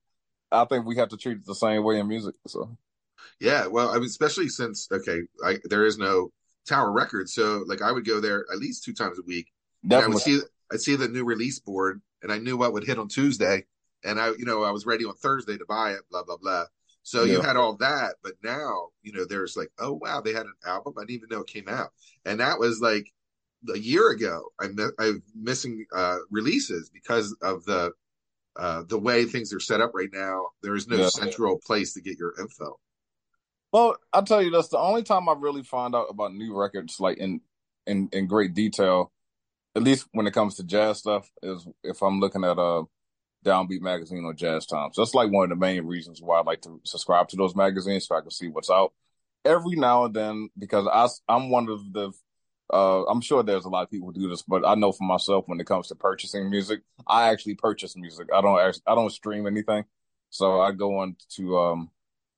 I 0.51 0.65
think 0.65 0.85
we 0.85 0.95
have 0.97 1.09
to 1.09 1.17
treat 1.17 1.37
it 1.37 1.45
the 1.45 1.55
same 1.55 1.83
way 1.83 1.99
in 1.99 2.07
music. 2.07 2.35
So 2.47 2.77
Yeah, 3.39 3.67
well, 3.67 3.89
I 3.89 3.95
mean, 3.95 4.05
especially 4.05 4.47
since 4.49 4.87
okay, 4.91 5.21
I, 5.45 5.57
there 5.65 5.85
is 5.85 5.97
no 5.97 6.31
Tower 6.67 6.91
Records, 6.91 7.33
so 7.33 7.63
like 7.67 7.81
I 7.81 7.91
would 7.91 8.05
go 8.05 8.21
there 8.21 8.45
at 8.51 8.59
least 8.59 8.83
two 8.83 8.93
times 8.93 9.19
a 9.19 9.23
week. 9.23 9.47
And 9.83 9.93
I 9.93 10.07
would 10.07 10.19
see 10.19 10.39
I'd 10.71 10.81
see 10.81 10.95
the 10.95 11.09
new 11.09 11.25
release 11.25 11.59
board, 11.59 12.01
and 12.21 12.31
I 12.31 12.37
knew 12.37 12.55
what 12.55 12.71
would 12.73 12.85
hit 12.85 12.97
on 12.97 13.09
Tuesday, 13.09 13.65
and 14.05 14.19
I 14.19 14.29
you 14.37 14.45
know 14.45 14.63
I 14.63 14.71
was 14.71 14.85
ready 14.85 15.03
on 15.03 15.15
Thursday 15.15 15.57
to 15.57 15.65
buy 15.67 15.91
it. 15.91 16.01
Blah 16.09 16.23
blah 16.23 16.37
blah. 16.37 16.65
So 17.05 17.25
you 17.25 17.41
had 17.41 17.57
all 17.57 17.75
that, 17.77 18.15
but 18.23 18.33
now 18.41 18.87
you 19.01 19.11
know 19.11 19.25
there's 19.25 19.57
like, 19.57 19.69
oh 19.77 19.93
wow, 19.93 20.21
they 20.21 20.31
had 20.31 20.45
an 20.45 20.53
album. 20.65 20.93
I 20.97 21.01
didn't 21.01 21.15
even 21.15 21.29
know 21.29 21.41
it 21.41 21.47
came 21.47 21.67
out, 21.67 21.89
and 22.23 22.39
that 22.39 22.59
was 22.59 22.79
like 22.79 23.11
a 23.73 23.77
year 23.77 24.09
ago. 24.09 24.43
I'm 24.59 24.77
I'm 24.99 25.23
missing 25.35 25.85
uh, 25.95 26.17
releases 26.29 26.89
because 26.89 27.35
of 27.41 27.63
the 27.65 27.91
uh, 28.55 28.83
the 28.87 28.99
way 28.99 29.25
things 29.25 29.53
are 29.53 29.59
set 29.59 29.81
up 29.81 29.91
right 29.93 30.09
now. 30.13 30.47
There 30.61 30.75
is 30.75 30.87
no 30.87 30.97
Yeah. 30.97 31.09
central 31.09 31.59
place 31.65 31.93
to 31.93 32.01
get 32.01 32.17
your 32.17 32.33
info. 32.39 32.79
Well, 33.71 33.97
I'll 34.11 34.23
tell 34.23 34.41
you 34.41 34.51
that's 34.51 34.67
the 34.67 34.77
only 34.77 35.03
time 35.03 35.27
I 35.27 35.33
really 35.33 35.63
find 35.63 35.95
out 35.95 36.07
about 36.09 36.33
new 36.33 36.55
records, 36.55 36.99
like 36.99 37.17
in 37.17 37.41
in 37.87 38.09
in 38.13 38.27
great 38.27 38.53
detail, 38.53 39.11
at 39.75 39.83
least 39.83 40.07
when 40.11 40.27
it 40.27 40.33
comes 40.33 40.55
to 40.55 40.63
jazz 40.63 40.99
stuff, 40.99 41.29
is 41.41 41.67
if 41.83 42.01
I'm 42.01 42.19
looking 42.19 42.43
at 42.43 42.59
a 42.59 42.83
Downbeat 43.43 43.81
magazine 43.81 44.23
or 44.23 44.33
Jazz 44.33 44.65
Times. 44.65 44.95
That's 44.97 45.13
like 45.13 45.31
one 45.31 45.43
of 45.43 45.49
the 45.49 45.55
main 45.59 45.85
reasons 45.85 46.21
why 46.21 46.39
I 46.39 46.43
like 46.43 46.61
to 46.61 46.79
subscribe 46.85 47.27
to 47.29 47.35
those 47.35 47.55
magazines 47.55 48.07
so 48.07 48.15
I 48.15 48.21
can 48.21 48.31
see 48.31 48.47
what's 48.47 48.69
out. 48.69 48.93
Every 49.45 49.75
now 49.75 50.05
and 50.05 50.13
then, 50.13 50.49
because 50.57 50.87
I 50.87 51.07
I'm 51.33 51.49
one 51.49 51.67
of 51.67 51.91
the 51.91 52.11
uh, 52.71 53.03
I'm 53.05 53.21
sure 53.21 53.43
there's 53.43 53.65
a 53.65 53.69
lot 53.69 53.83
of 53.83 53.91
people 53.91 54.07
who 54.07 54.13
do 54.21 54.29
this, 54.29 54.41
but 54.41 54.65
I 54.65 54.75
know 54.75 54.91
for 54.91 55.03
myself 55.03 55.45
when 55.47 55.59
it 55.59 55.67
comes 55.67 55.87
to 55.87 55.95
purchasing 55.95 56.49
music, 56.49 56.81
I 57.07 57.29
actually 57.29 57.55
purchase 57.55 57.95
music. 57.95 58.29
I 58.33 58.41
don't 58.41 58.59
actually, 58.59 58.83
I 58.87 58.95
don't 58.95 59.11
stream 59.11 59.47
anything, 59.47 59.85
so 60.29 60.61
I 60.61 60.71
go 60.71 60.99
on 60.99 61.15
to 61.35 61.57
um, 61.57 61.91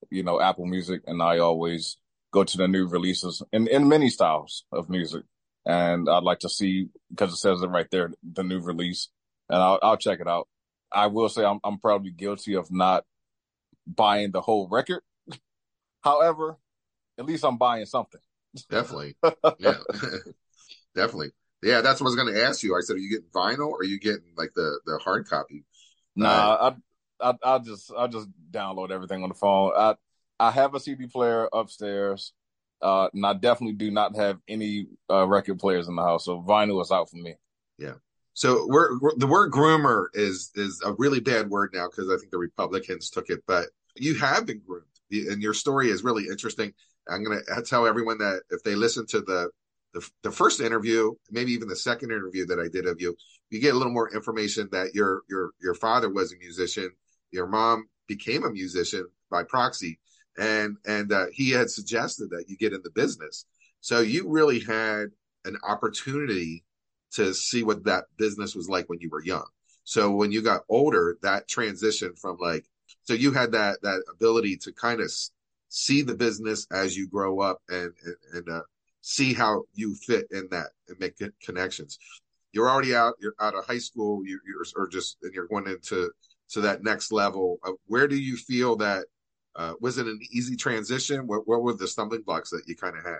you 0.09 0.23
know, 0.23 0.41
Apple 0.41 0.65
Music, 0.65 1.01
and 1.07 1.21
I 1.21 1.39
always 1.39 1.97
go 2.31 2.43
to 2.43 2.57
the 2.57 2.67
new 2.67 2.87
releases 2.87 3.41
in 3.51 3.67
in 3.67 3.87
many 3.87 4.09
styles 4.09 4.65
of 4.71 4.89
music, 4.89 5.23
and 5.65 6.09
I'd 6.09 6.23
like 6.23 6.39
to 6.39 6.49
see 6.49 6.89
because 7.09 7.31
it 7.31 7.37
says 7.37 7.61
it 7.61 7.67
right 7.67 7.89
there, 7.91 8.11
the 8.23 8.43
new 8.43 8.59
release, 8.59 9.09
and 9.49 9.59
I'll 9.61 9.79
I'll 9.81 9.97
check 9.97 10.19
it 10.19 10.27
out. 10.27 10.47
I 10.91 11.07
will 11.07 11.29
say 11.29 11.45
I'm 11.45 11.59
I'm 11.63 11.79
probably 11.79 12.11
guilty 12.11 12.55
of 12.55 12.71
not 12.71 13.05
buying 13.87 14.31
the 14.31 14.41
whole 14.41 14.67
record. 14.69 15.01
However, 16.01 16.57
at 17.17 17.25
least 17.25 17.45
I'm 17.45 17.57
buying 17.57 17.85
something. 17.85 18.21
Definitely. 18.63 19.15
Yeah. 19.59 19.77
Definitely. 20.95 21.31
Yeah, 21.61 21.81
that's 21.81 21.99
what 21.99 22.07
I 22.07 22.11
was 22.11 22.15
going 22.15 22.33
to 22.33 22.45
ask 22.45 22.63
you. 22.63 22.75
I 22.75 22.81
said, 22.81 22.95
are 22.95 22.99
you 22.99 23.09
getting 23.09 23.29
vinyl 23.33 23.69
or 23.69 23.79
are 23.79 23.83
you 23.83 23.99
getting 23.99 24.33
like 24.37 24.53
the 24.55 24.79
the 24.85 24.97
hard 24.99 25.27
copy? 25.27 25.65
Nah, 26.15 26.73
I, 27.19 27.29
I 27.29 27.33
I 27.43 27.59
just 27.59 27.91
I 27.97 28.07
just 28.07 28.27
download 28.51 28.91
everything 28.91 29.23
on 29.23 29.29
the 29.29 29.35
phone. 29.35 29.73
I 29.75 29.95
I 30.39 30.51
have 30.51 30.75
a 30.75 30.79
CD 30.79 31.07
player 31.07 31.49
upstairs, 31.51 32.33
uh, 32.81 33.09
and 33.13 33.25
I 33.25 33.33
definitely 33.33 33.75
do 33.75 33.91
not 33.91 34.15
have 34.15 34.39
any 34.47 34.87
uh, 35.09 35.27
record 35.27 35.59
players 35.59 35.87
in 35.87 35.95
the 35.95 36.03
house. 36.03 36.25
So 36.25 36.41
vinyl 36.41 36.81
is 36.81 36.91
out 36.91 37.09
for 37.09 37.17
me. 37.17 37.35
Yeah. 37.77 37.95
So 38.33 38.67
we're, 38.67 38.99
we're 38.99 39.15
the 39.15 39.27
word 39.27 39.51
groomer 39.51 40.07
is 40.13 40.51
is 40.55 40.81
a 40.85 40.93
really 40.93 41.19
bad 41.19 41.49
word 41.49 41.71
now 41.73 41.87
because 41.87 42.09
I 42.09 42.17
think 42.17 42.31
the 42.31 42.37
Republicans 42.37 43.09
took 43.09 43.29
it, 43.29 43.43
but 43.47 43.67
you 43.95 44.15
have 44.15 44.45
been 44.45 44.61
groomed, 44.65 44.85
and 45.09 45.41
your 45.41 45.53
story 45.53 45.89
is 45.89 46.03
really 46.03 46.27
interesting. 46.27 46.73
I'm 47.09 47.23
to 47.23 47.61
tell 47.63 47.85
everyone 47.85 48.17
that 48.19 48.41
if 48.49 48.63
they 48.63 48.75
listen 48.75 49.05
to 49.07 49.21
the, 49.21 49.49
the 49.93 50.09
the 50.23 50.31
first 50.31 50.59
interview, 50.59 51.13
maybe 51.31 51.51
even 51.51 51.67
the 51.67 51.75
second 51.75 52.11
interview 52.11 52.45
that 52.47 52.59
I 52.59 52.67
did 52.67 52.85
of 52.85 52.99
you, 52.99 53.15
you 53.49 53.59
get 53.59 53.73
a 53.73 53.77
little 53.77 53.93
more 53.93 54.13
information 54.13 54.69
that 54.71 54.93
your 54.93 55.21
your 55.29 55.51
your 55.61 55.75
father 55.75 56.09
was 56.09 56.33
a 56.33 56.37
musician, 56.37 56.91
your 57.31 57.47
mom 57.47 57.87
became 58.07 58.43
a 58.43 58.51
musician 58.51 59.07
by 59.29 59.43
proxy, 59.43 59.99
and 60.37 60.77
and 60.85 61.11
uh, 61.11 61.25
he 61.31 61.51
had 61.51 61.69
suggested 61.69 62.29
that 62.31 62.45
you 62.47 62.57
get 62.57 62.73
in 62.73 62.81
the 62.83 62.91
business. 62.91 63.45
So 63.81 63.99
you 63.99 64.27
really 64.27 64.59
had 64.59 65.07
an 65.45 65.57
opportunity 65.67 66.63
to 67.11 67.33
see 67.33 67.63
what 67.63 67.85
that 67.85 68.05
business 68.17 68.55
was 68.55 68.67
like 68.67 68.89
when 68.89 68.99
you 68.99 69.09
were 69.09 69.23
young. 69.23 69.45
So 69.83 70.11
when 70.11 70.31
you 70.31 70.41
got 70.41 70.63
older, 70.67 71.17
that 71.21 71.47
transition 71.47 72.15
from 72.15 72.37
like, 72.39 72.65
so 73.03 73.13
you 73.13 73.31
had 73.31 73.51
that 73.51 73.81
that 73.83 74.03
ability 74.11 74.57
to 74.57 74.73
kind 74.73 74.99
of 74.99 75.11
see 75.75 76.01
the 76.01 76.15
business 76.15 76.65
as 76.71 76.95
you 76.95 77.05
grow 77.07 77.41
up 77.41 77.61
and 77.67 77.91
and, 78.05 78.15
and 78.33 78.49
uh, 78.49 78.61
see 79.01 79.33
how 79.33 79.63
you 79.73 79.93
fit 79.93 80.25
in 80.31 80.47
that 80.49 80.67
and 80.87 80.97
make 80.99 81.15
connections. 81.43 81.99
You're 82.53 82.69
already 82.69 82.95
out. 82.95 83.15
You're 83.19 83.35
out 83.41 83.55
of 83.55 83.65
high 83.65 83.79
school. 83.79 84.25
You, 84.25 84.39
you're 84.47 84.65
or 84.77 84.87
just 84.87 85.17
and 85.21 85.33
you're 85.33 85.47
going 85.47 85.67
into 85.67 86.11
to 86.51 86.61
that 86.61 86.83
next 86.83 87.11
level. 87.11 87.59
Of 87.63 87.75
where 87.87 88.07
do 88.07 88.15
you 88.15 88.37
feel 88.37 88.77
that 88.77 89.05
uh, 89.55 89.73
was 89.81 89.97
it 89.97 90.07
an 90.07 90.19
easy 90.31 90.55
transition? 90.55 91.27
What, 91.27 91.45
what 91.45 91.61
were 91.61 91.73
the 91.73 91.87
stumbling 91.87 92.21
blocks 92.21 92.51
that 92.51 92.63
you 92.67 92.75
kind 92.77 92.97
of 92.97 93.03
had? 93.03 93.19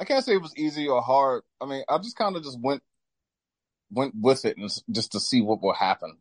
I 0.00 0.04
can't 0.04 0.24
say 0.24 0.34
it 0.34 0.42
was 0.42 0.56
easy 0.56 0.86
or 0.86 1.02
hard. 1.02 1.42
I 1.60 1.66
mean, 1.66 1.82
I 1.88 1.98
just 1.98 2.16
kind 2.16 2.36
of 2.36 2.44
just 2.44 2.60
went 2.60 2.82
went 3.90 4.14
with 4.14 4.44
it 4.44 4.56
and 4.56 4.70
just 4.92 5.12
to 5.12 5.20
see 5.20 5.40
what 5.40 5.62
will 5.62 5.74
happen. 5.74 6.16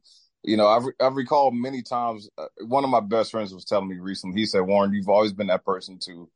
You 0.48 0.58
know, 0.58 0.68
I, 0.68 0.78
re- 0.80 0.94
I 1.02 1.08
recall 1.10 1.52
many 1.52 1.84
times. 1.84 2.30
Uh, 2.38 2.48
one 2.68 2.86
of 2.86 2.90
my 2.90 3.02
best 3.02 3.32
friends 3.32 3.54
was 3.54 3.66
telling 3.66 3.90
me 3.90 3.98
recently. 4.00 4.40
He 4.40 4.46
said, 4.48 4.62
"Warren, 4.62 4.94
you've 4.94 5.10
always 5.10 5.34
been 5.34 5.48
that 5.48 5.66
person 5.66 6.00
to 6.06 6.30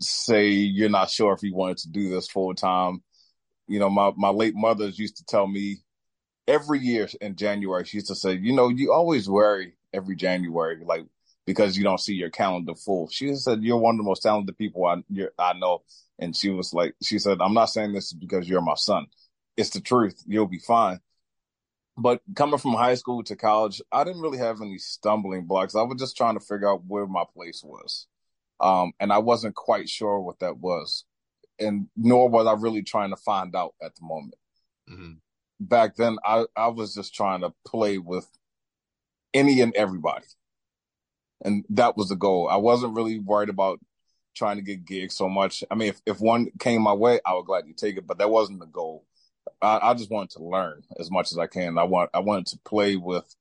say 0.00 0.50
you're 0.50 0.88
not 0.88 1.10
sure 1.10 1.34
if 1.34 1.42
you 1.42 1.54
wanted 1.54 1.78
to 1.78 1.90
do 1.90 2.08
this 2.08 2.28
full 2.28 2.54
time." 2.54 3.02
You 3.68 3.80
know, 3.80 3.90
my 3.90 4.12
my 4.16 4.30
late 4.30 4.54
mother 4.54 4.88
used 4.88 5.16
to 5.18 5.24
tell 5.24 5.48
me 5.48 5.78
every 6.48 6.80
year 6.80 7.08
in 7.20 7.36
January. 7.36 7.84
She 7.84 7.98
used 7.98 8.08
to 8.08 8.14
say, 8.14 8.34
"You 8.34 8.54
know, 8.54 8.68
you 8.68 8.92
always 8.92 9.28
worry 9.28 9.74
every 9.92 10.16
January, 10.16 10.82
like 10.84 11.06
because 11.46 11.76
you 11.76 11.84
don't 11.84 12.00
see 12.00 12.14
your 12.14 12.30
calendar 12.30 12.76
full." 12.76 13.08
She 13.10 13.34
said, 13.34 13.64
"You're 13.64 13.78
one 13.78 13.96
of 13.96 13.98
the 13.98 14.04
most 14.04 14.22
talented 14.22 14.56
people 14.58 14.86
I 14.86 15.02
I 15.38 15.54
know." 15.58 15.82
And 16.20 16.36
she 16.36 16.50
was 16.50 16.72
like, 16.72 16.94
"She 17.02 17.18
said, 17.18 17.38
I'm 17.42 17.54
not 17.54 17.66
saying 17.66 17.94
this 17.94 18.12
because 18.12 18.48
you're 18.48 18.62
my 18.62 18.76
son." 18.76 19.06
it's 19.56 19.70
the 19.70 19.80
truth. 19.80 20.22
You'll 20.26 20.46
be 20.46 20.58
fine. 20.58 21.00
But 21.98 22.20
coming 22.34 22.58
from 22.58 22.74
high 22.74 22.94
school 22.94 23.22
to 23.24 23.36
college, 23.36 23.80
I 23.90 24.04
didn't 24.04 24.20
really 24.20 24.38
have 24.38 24.60
any 24.60 24.78
stumbling 24.78 25.46
blocks. 25.46 25.74
I 25.74 25.82
was 25.82 25.98
just 25.98 26.16
trying 26.16 26.38
to 26.38 26.44
figure 26.44 26.70
out 26.70 26.84
where 26.86 27.06
my 27.06 27.24
place 27.34 27.62
was. 27.64 28.06
Um, 28.60 28.92
and 29.00 29.12
I 29.12 29.18
wasn't 29.18 29.54
quite 29.54 29.88
sure 29.88 30.20
what 30.20 30.40
that 30.40 30.58
was. 30.58 31.04
And 31.58 31.88
nor 31.96 32.28
was 32.28 32.46
I 32.46 32.52
really 32.52 32.82
trying 32.82 33.10
to 33.10 33.16
find 33.16 33.54
out 33.56 33.74
at 33.82 33.94
the 33.94 34.04
moment. 34.04 34.34
Mm-hmm. 34.90 35.12
Back 35.60 35.96
then, 35.96 36.18
I, 36.24 36.44
I 36.54 36.68
was 36.68 36.94
just 36.94 37.14
trying 37.14 37.40
to 37.40 37.54
play 37.66 37.96
with 37.96 38.28
any 39.32 39.62
and 39.62 39.74
everybody. 39.74 40.26
And 41.42 41.64
that 41.70 41.96
was 41.96 42.10
the 42.10 42.16
goal. 42.16 42.48
I 42.48 42.56
wasn't 42.56 42.94
really 42.94 43.18
worried 43.18 43.48
about 43.48 43.80
trying 44.34 44.56
to 44.56 44.62
get 44.62 44.84
gigs 44.84 45.14
so 45.14 45.28
much. 45.28 45.64
I 45.70 45.74
mean, 45.74 45.88
if, 45.88 46.00
if 46.04 46.20
one 46.20 46.48
came 46.58 46.82
my 46.82 46.92
way, 46.92 47.20
I 47.24 47.34
would 47.34 47.46
gladly 47.46 47.72
take 47.72 47.96
it, 47.96 48.06
but 48.06 48.18
that 48.18 48.30
wasn't 48.30 48.60
the 48.60 48.66
goal. 48.66 49.06
I, 49.60 49.90
I 49.90 49.94
just 49.94 50.10
wanted 50.10 50.30
to 50.30 50.44
learn 50.44 50.82
as 50.98 51.10
much 51.10 51.32
as 51.32 51.38
I 51.38 51.46
can. 51.46 51.78
I 51.78 51.84
want 51.84 52.10
I 52.14 52.20
wanted 52.20 52.46
to 52.48 52.58
play 52.64 52.96
with 52.96 53.34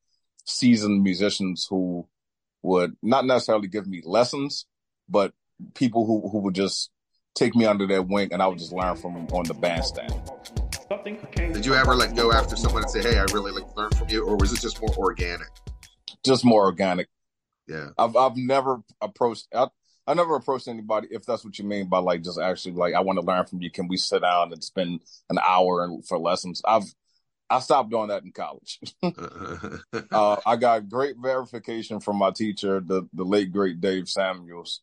seasoned 0.45 1.03
musicians 1.03 1.67
who 1.69 2.07
would 2.61 2.95
not 3.01 3.25
necessarily 3.25 3.67
give 3.67 3.87
me 3.87 4.01
lessons, 4.03 4.65
but 5.07 5.33
people 5.73 6.05
who, 6.05 6.27
who 6.29 6.39
would 6.39 6.55
just 6.55 6.89
take 7.35 7.55
me 7.55 7.65
under 7.65 7.85
their 7.85 8.01
wing 8.01 8.29
and 8.31 8.41
I 8.41 8.47
would 8.47 8.59
just 8.59 8.71
learn 8.71 8.95
from 8.95 9.13
them 9.13 9.27
on 9.27 9.45
the 9.45 9.53
bandstand. 9.53 10.13
Did 11.35 11.65
you 11.65 11.73
ever 11.75 11.95
like 11.95 12.15
go 12.15 12.31
after 12.31 12.55
someone 12.55 12.83
and 12.83 12.91
say, 12.91 13.01
"Hey, 13.01 13.17
I 13.17 13.25
really 13.33 13.51
like 13.51 13.67
to 13.73 13.75
learn 13.75 13.91
from 13.91 14.09
you," 14.09 14.25
or 14.25 14.35
was 14.37 14.53
it 14.53 14.61
just 14.61 14.81
more 14.81 14.95
organic? 14.97 15.47
Just 16.23 16.45
more 16.45 16.65
organic. 16.65 17.07
Yeah, 17.67 17.89
I've 17.97 18.15
I've 18.15 18.37
never 18.37 18.81
approached. 19.01 19.47
I, 19.53 19.67
I 20.07 20.13
never 20.13 20.35
approached 20.35 20.67
anybody 20.67 21.07
if 21.11 21.25
that's 21.25 21.43
what 21.43 21.57
you 21.57 21.65
mean 21.65 21.87
by 21.87 21.97
like 21.97 22.21
just 22.21 22.39
actually 22.39 22.73
like 22.73 22.93
I 22.93 22.99
want 22.99 23.19
to 23.19 23.25
learn 23.25 23.45
from 23.45 23.61
you. 23.61 23.71
Can 23.71 23.87
we 23.87 23.97
sit 23.97 24.21
down 24.21 24.53
and 24.53 24.63
spend 24.63 25.01
an 25.29 25.39
hour 25.39 25.89
for 26.07 26.19
lessons? 26.19 26.61
I've 26.65 26.93
I 27.49 27.59
stopped 27.59 27.91
doing 27.91 28.07
that 28.07 28.23
in 28.23 28.31
college. 28.31 28.79
uh, 30.11 30.37
I 30.45 30.55
got 30.55 30.89
great 30.89 31.15
verification 31.17 31.99
from 31.99 32.17
my 32.17 32.31
teacher, 32.31 32.79
the 32.79 33.07
the 33.13 33.23
late 33.23 33.51
great 33.51 33.81
Dave 33.81 34.07
Samuels, 34.07 34.81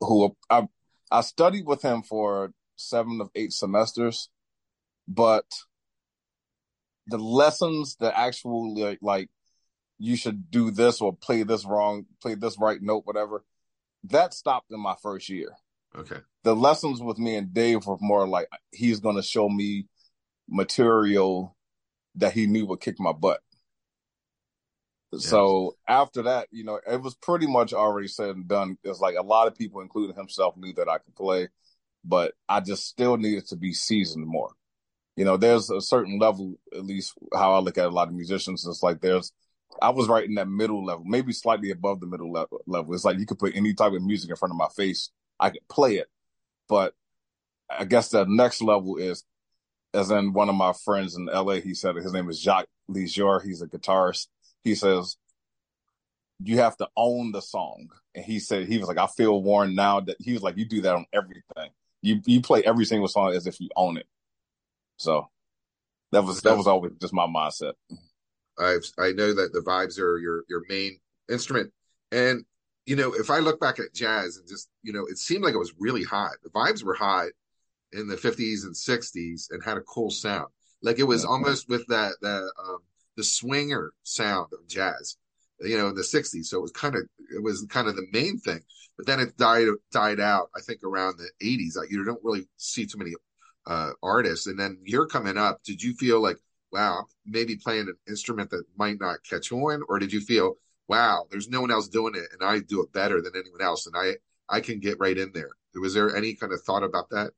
who 0.00 0.36
I 0.50 0.68
I 1.10 1.20
studied 1.20 1.66
with 1.66 1.82
him 1.82 2.02
for 2.02 2.52
seven 2.76 3.20
of 3.20 3.30
eight 3.34 3.52
semesters, 3.52 4.28
but 5.06 5.46
the 7.06 7.18
lessons, 7.18 7.96
the 7.96 8.16
actual 8.16 8.74
like, 8.76 8.98
like 9.00 9.28
you 9.98 10.16
should 10.16 10.50
do 10.50 10.70
this 10.70 11.00
or 11.00 11.14
play 11.14 11.42
this 11.42 11.64
wrong, 11.64 12.06
play 12.20 12.34
this 12.34 12.58
right 12.58 12.82
note, 12.82 13.06
whatever, 13.06 13.44
that 14.04 14.34
stopped 14.34 14.70
in 14.70 14.80
my 14.80 14.94
first 15.02 15.28
year. 15.28 15.50
Okay. 15.96 16.18
The 16.44 16.54
lessons 16.54 17.00
with 17.00 17.18
me 17.18 17.36
and 17.36 17.52
Dave 17.52 17.86
were 17.86 17.96
more 18.00 18.26
like 18.26 18.48
he's 18.70 19.00
going 19.00 19.16
to 19.16 19.22
show 19.22 19.48
me 19.48 19.86
material 20.48 21.56
that 22.16 22.32
he 22.32 22.46
knew 22.46 22.66
would 22.66 22.80
kick 22.80 23.00
my 23.00 23.12
butt. 23.12 23.40
So 25.18 25.76
after 25.88 26.22
that, 26.24 26.48
you 26.50 26.64
know, 26.64 26.78
it 26.86 27.00
was 27.00 27.14
pretty 27.14 27.46
much 27.46 27.72
already 27.72 28.08
said 28.08 28.30
and 28.30 28.46
done. 28.46 28.76
It's 28.84 29.00
like 29.00 29.14
a 29.16 29.22
lot 29.22 29.46
of 29.46 29.56
people, 29.56 29.80
including 29.80 30.14
himself, 30.16 30.56
knew 30.56 30.74
that 30.74 30.88
I 30.90 30.98
could 30.98 31.14
play, 31.14 31.48
but 32.04 32.34
I 32.48 32.60
just 32.60 32.86
still 32.86 33.16
needed 33.16 33.46
to 33.48 33.56
be 33.56 33.72
seasoned 33.72 34.26
more. 34.26 34.50
You 35.16 35.24
know, 35.24 35.38
there's 35.38 35.70
a 35.70 35.80
certain 35.80 36.18
level, 36.18 36.56
at 36.74 36.84
least 36.84 37.14
how 37.32 37.54
I 37.54 37.60
look 37.60 37.78
at 37.78 37.86
a 37.86 37.90
lot 37.90 38.08
of 38.08 38.14
musicians. 38.14 38.66
It's 38.66 38.82
like 38.82 39.00
there's, 39.00 39.32
I 39.82 39.90
was 39.90 40.08
right 40.08 40.24
in 40.24 40.36
that 40.36 40.48
middle 40.48 40.84
level, 40.84 41.04
maybe 41.04 41.32
slightly 41.32 41.70
above 41.70 42.00
the 42.00 42.06
middle 42.06 42.32
level. 42.32 42.60
level. 42.66 42.94
It's 42.94 43.04
like 43.04 43.18
you 43.18 43.26
could 43.26 43.38
put 43.38 43.54
any 43.54 43.74
type 43.74 43.92
of 43.92 44.02
music 44.02 44.30
in 44.30 44.36
front 44.36 44.52
of 44.52 44.58
my 44.58 44.68
face, 44.76 45.10
I 45.38 45.50
could 45.50 45.66
play 45.68 45.96
it, 45.96 46.08
but 46.68 46.94
I 47.68 47.84
guess 47.84 48.10
that 48.10 48.28
next 48.28 48.62
level 48.62 48.96
is, 48.96 49.24
as 49.92 50.10
in 50.10 50.32
one 50.32 50.48
of 50.48 50.54
my 50.54 50.72
friends 50.72 51.16
in 51.16 51.26
LA, 51.26 51.54
he 51.54 51.74
said 51.74 51.96
his 51.96 52.12
name 52.12 52.28
is 52.30 52.40
Jacques 52.40 52.68
Lesure. 52.90 53.42
He's 53.44 53.62
a 53.62 53.66
guitarist 53.66 54.28
he 54.66 54.74
says 54.74 55.16
you 56.42 56.58
have 56.58 56.76
to 56.78 56.88
own 56.96 57.30
the 57.30 57.40
song. 57.40 57.88
And 58.14 58.24
he 58.24 58.40
said 58.40 58.66
he 58.66 58.78
was 58.78 58.88
like, 58.88 58.98
I 58.98 59.06
feel 59.06 59.40
worn 59.40 59.74
now 59.74 60.00
that 60.00 60.16
he 60.18 60.32
was 60.32 60.42
like, 60.42 60.58
you 60.58 60.66
do 60.66 60.82
that 60.82 60.96
on 60.96 61.06
everything. 61.12 61.70
You 62.02 62.20
you 62.26 62.42
play 62.42 62.62
every 62.64 62.84
single 62.84 63.08
song 63.08 63.32
as 63.32 63.46
if 63.46 63.60
you 63.60 63.68
own 63.76 63.96
it. 63.96 64.06
So 64.96 65.28
that 66.10 66.24
was 66.24 66.42
that 66.42 66.56
was 66.56 66.66
always 66.66 66.92
just 67.00 67.14
my 67.14 67.26
mindset. 67.26 67.74
I 68.58 68.76
I 68.98 69.12
know 69.12 69.34
that 69.34 69.52
the 69.52 69.60
vibes 69.60 69.98
are 69.98 70.18
your 70.18 70.44
your 70.48 70.62
main 70.68 70.98
instrument, 71.30 71.72
and 72.12 72.44
you 72.86 72.96
know 72.96 73.12
if 73.14 73.30
I 73.30 73.38
look 73.38 73.60
back 73.60 73.78
at 73.78 73.94
jazz 73.94 74.36
and 74.36 74.48
just 74.48 74.68
you 74.82 74.92
know 74.92 75.06
it 75.06 75.18
seemed 75.18 75.44
like 75.44 75.54
it 75.54 75.58
was 75.58 75.74
really 75.78 76.04
hot. 76.04 76.32
The 76.42 76.50
vibes 76.50 76.82
were 76.82 76.94
hot 76.94 77.28
in 77.92 78.08
the 78.08 78.16
50s 78.16 78.64
and 78.64 78.74
60s 78.74 79.46
and 79.50 79.62
had 79.64 79.76
a 79.76 79.82
cool 79.82 80.10
sound. 80.10 80.48
Like 80.82 80.98
it 80.98 81.04
was 81.04 81.22
yeah. 81.22 81.30
almost 81.30 81.68
with 81.68 81.86
that 81.88 82.14
that 82.22 82.50
um, 82.62 82.78
the 83.16 83.24
swinger 83.24 83.92
sound 84.02 84.48
of 84.52 84.68
jazz, 84.68 85.16
you 85.60 85.78
know, 85.78 85.88
in 85.88 85.94
the 85.94 86.02
'60s. 86.02 86.46
So 86.46 86.58
it 86.58 86.62
was 86.62 86.72
kind 86.72 86.94
of 86.94 87.02
it 87.34 87.42
was 87.42 87.66
kind 87.68 87.88
of 87.88 87.96
the 87.96 88.06
main 88.12 88.38
thing. 88.38 88.60
But 88.96 89.06
then 89.06 89.20
it 89.20 89.36
died 89.36 89.68
died 89.92 90.20
out. 90.20 90.50
I 90.54 90.60
think 90.60 90.82
around 90.84 91.18
the 91.18 91.30
'80s. 91.44 91.76
like 91.76 91.90
You 91.90 92.04
don't 92.04 92.22
really 92.24 92.46
see 92.56 92.86
too 92.86 92.98
many 92.98 93.12
uh, 93.66 93.90
artists. 94.02 94.46
And 94.46 94.58
then 94.58 94.78
you're 94.84 95.06
coming 95.06 95.36
up. 95.36 95.62
Did 95.64 95.82
you 95.82 95.94
feel 95.94 96.20
like, 96.20 96.38
wow, 96.76 97.06
maybe 97.24 97.56
playing 97.56 97.88
an 97.88 97.96
instrument 98.06 98.50
that 98.50 98.64
might 98.76 99.00
not 99.00 99.24
catch 99.28 99.50
on, 99.50 99.82
or 99.88 99.98
did 99.98 100.12
you 100.12 100.20
feel, 100.20 100.56
wow, 100.88 101.24
there's 101.30 101.48
no 101.48 101.62
one 101.62 101.70
else 101.70 101.88
doing 101.88 102.14
it, 102.14 102.26
and 102.32 102.46
I 102.46 102.60
do 102.60 102.82
it 102.82 102.92
better 102.92 103.22
than 103.22 103.32
anyone 103.34 103.62
else, 103.62 103.86
and 103.86 103.96
I 103.96 104.16
I 104.48 104.60
can 104.60 104.78
get 104.78 105.00
right 105.00 105.16
in 105.16 105.32
there. 105.32 105.50
Was 105.74 105.94
there 105.94 106.14
any 106.14 106.34
kind 106.34 106.52
of 106.52 106.62
thought 106.62 106.84
about 106.84 107.08
that? 107.10 107.32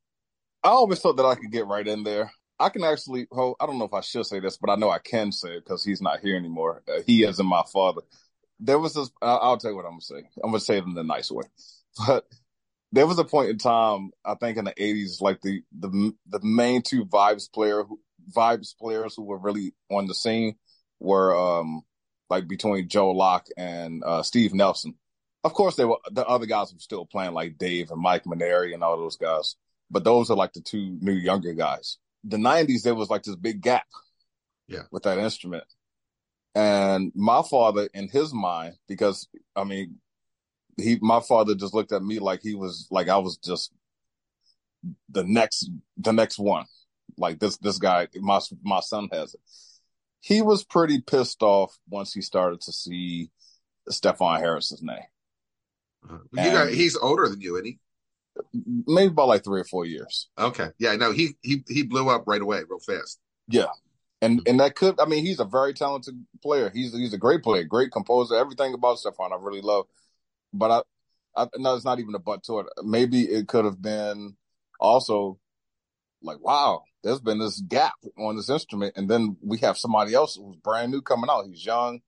I 0.63 0.69
always 0.69 0.99
thought 0.99 1.17
that 1.17 1.25
I 1.25 1.35
could 1.35 1.51
get 1.51 1.65
right 1.65 1.87
in 1.87 2.03
there. 2.03 2.31
I 2.59 2.69
can 2.69 2.83
actually, 2.83 3.27
oh, 3.31 3.55
I 3.59 3.65
don't 3.65 3.79
know 3.79 3.85
if 3.85 3.93
I 3.93 4.01
should 4.01 4.25
say 4.25 4.39
this, 4.39 4.57
but 4.57 4.69
I 4.69 4.75
know 4.75 4.89
I 4.89 4.99
can 4.99 5.31
say 5.31 5.55
it 5.55 5.63
because 5.63 5.83
he's 5.83 6.01
not 6.01 6.19
here 6.19 6.35
anymore. 6.35 6.83
Uh, 6.87 7.01
he 7.05 7.23
isn't 7.23 7.45
my 7.45 7.63
father. 7.71 8.01
There 8.59 8.77
was 8.77 8.93
this, 8.93 9.09
I'll 9.21 9.57
tell 9.57 9.71
you 9.71 9.77
what 9.77 9.85
I'm 9.85 9.93
going 9.93 10.01
to 10.01 10.05
say. 10.05 10.29
I'm 10.43 10.51
going 10.51 10.59
to 10.59 10.65
say 10.65 10.77
it 10.77 10.83
in 10.83 10.97
a 10.97 11.03
nice 11.03 11.31
way. 11.31 11.45
But 12.07 12.25
there 12.91 13.07
was 13.07 13.19
a 13.19 13.25
point 13.25 13.49
in 13.49 13.57
time, 13.57 14.11
I 14.23 14.35
think 14.35 14.57
in 14.57 14.65
the 14.65 14.73
80s, 14.73 15.21
like 15.21 15.41
the, 15.41 15.61
the, 15.77 16.13
the 16.27 16.39
main 16.41 16.81
two 16.81 17.05
vibes 17.05 17.51
player, 17.51 17.83
vibes 18.35 18.77
players 18.77 19.15
who 19.15 19.23
were 19.23 19.37
really 19.37 19.73
on 19.89 20.07
the 20.07 20.13
scene 20.13 20.55
were, 20.99 21.35
um, 21.37 21.81
like 22.29 22.47
between 22.47 22.87
Joe 22.87 23.11
Locke 23.11 23.47
and, 23.57 24.03
uh, 24.03 24.23
Steve 24.23 24.53
Nelson. 24.53 24.95
Of 25.43 25.53
course, 25.53 25.75
they 25.75 25.85
were, 25.85 25.99
the 26.11 26.25
other 26.25 26.45
guys 26.45 26.73
were 26.73 26.79
still 26.79 27.05
playing 27.05 27.33
like 27.33 27.57
Dave 27.57 27.91
and 27.91 28.01
Mike 28.01 28.25
Mainieri 28.25 28.73
and 28.73 28.83
all 28.83 28.97
those 28.97 29.17
guys. 29.17 29.55
But 29.89 30.03
those 30.03 30.29
are 30.29 30.37
like 30.37 30.53
the 30.53 30.61
two 30.61 30.97
new 31.01 31.13
younger 31.13 31.53
guys 31.53 31.97
the 32.23 32.37
90s 32.37 32.83
there 32.83 32.95
was 32.95 33.09
like 33.09 33.23
this 33.23 33.35
big 33.35 33.61
gap 33.61 33.85
yeah 34.67 34.83
with 34.91 35.03
that 35.03 35.17
instrument 35.17 35.63
and 36.55 37.11
my 37.15 37.41
father 37.49 37.89
in 37.93 38.07
his 38.09 38.33
mind 38.33 38.75
because 38.87 39.27
i 39.55 39.63
mean 39.63 39.95
he 40.77 40.97
my 41.01 41.19
father 41.19 41.55
just 41.55 41.73
looked 41.73 41.91
at 41.91 42.03
me 42.03 42.19
like 42.19 42.41
he 42.41 42.55
was 42.55 42.87
like 42.91 43.07
i 43.07 43.17
was 43.17 43.37
just 43.37 43.71
the 45.09 45.23
next 45.23 45.69
the 45.97 46.13
next 46.13 46.39
one 46.39 46.65
like 47.19 47.39
this 47.39 47.57
this 47.57 47.77
guy 47.77 48.07
my 48.15 48.39
my 48.63 48.79
son 48.79 49.09
has 49.11 49.33
it 49.35 49.41
he 50.21 50.41
was 50.41 50.63
pretty 50.63 50.99
pissed 51.01 51.41
off 51.41 51.77
once 51.89 52.13
he 52.13 52.21
started 52.21 52.61
to 52.61 52.71
see 52.73 53.29
Stefon 53.89 54.39
Harris's 54.39 54.83
name. 54.83 54.97
You 56.33 56.51
got, 56.51 56.69
he's 56.69 56.95
older 56.95 57.27
than 57.27 57.41
you, 57.41 57.55
isn't 57.55 57.65
he? 57.65 57.79
maybe 58.87 59.11
about 59.11 59.27
like 59.27 59.43
three 59.43 59.59
or 59.59 59.65
four 59.65 59.85
years. 59.85 60.29
Okay. 60.37 60.69
Yeah. 60.77 60.95
No, 60.95 61.11
he 61.11 61.35
he 61.41 61.63
he 61.67 61.83
blew 61.83 62.09
up 62.09 62.23
right 62.25 62.41
away, 62.41 62.61
real 62.69 62.79
fast. 62.79 63.19
Yeah. 63.47 63.65
And 64.21 64.39
mm-hmm. 64.39 64.49
and 64.49 64.59
that 64.61 64.75
could 64.75 64.99
I 64.99 65.05
mean 65.05 65.25
he's 65.25 65.39
a 65.39 65.45
very 65.45 65.73
talented 65.73 66.25
player. 66.41 66.71
He's 66.73 66.93
he's 66.93 67.13
a 67.13 67.17
great 67.17 67.43
player, 67.43 67.63
great 67.63 67.91
composer. 67.91 68.35
Everything 68.35 68.73
about 68.73 68.97
Stefon 68.97 69.33
I 69.33 69.37
really 69.39 69.61
love. 69.61 69.87
But 70.53 70.71
I 71.35 71.43
I 71.43 71.47
no, 71.57 71.75
it's 71.75 71.85
not 71.85 71.99
even 71.99 72.15
a 72.15 72.19
but 72.19 72.43
to 72.43 72.59
it. 72.59 72.67
Maybe 72.83 73.23
it 73.23 73.47
could 73.47 73.65
have 73.65 73.81
been 73.81 74.37
also 74.79 75.37
like, 76.21 76.39
wow, 76.39 76.83
there's 77.03 77.19
been 77.19 77.39
this 77.39 77.61
gap 77.61 77.93
on 78.17 78.35
this 78.35 78.49
instrument, 78.49 78.93
and 78.97 79.09
then 79.09 79.37
we 79.41 79.57
have 79.59 79.77
somebody 79.77 80.13
else 80.13 80.35
who's 80.35 80.57
brand 80.57 80.91
new 80.91 81.01
coming 81.01 81.29
out. 81.29 81.45
He's 81.47 81.65
young, 81.65 82.01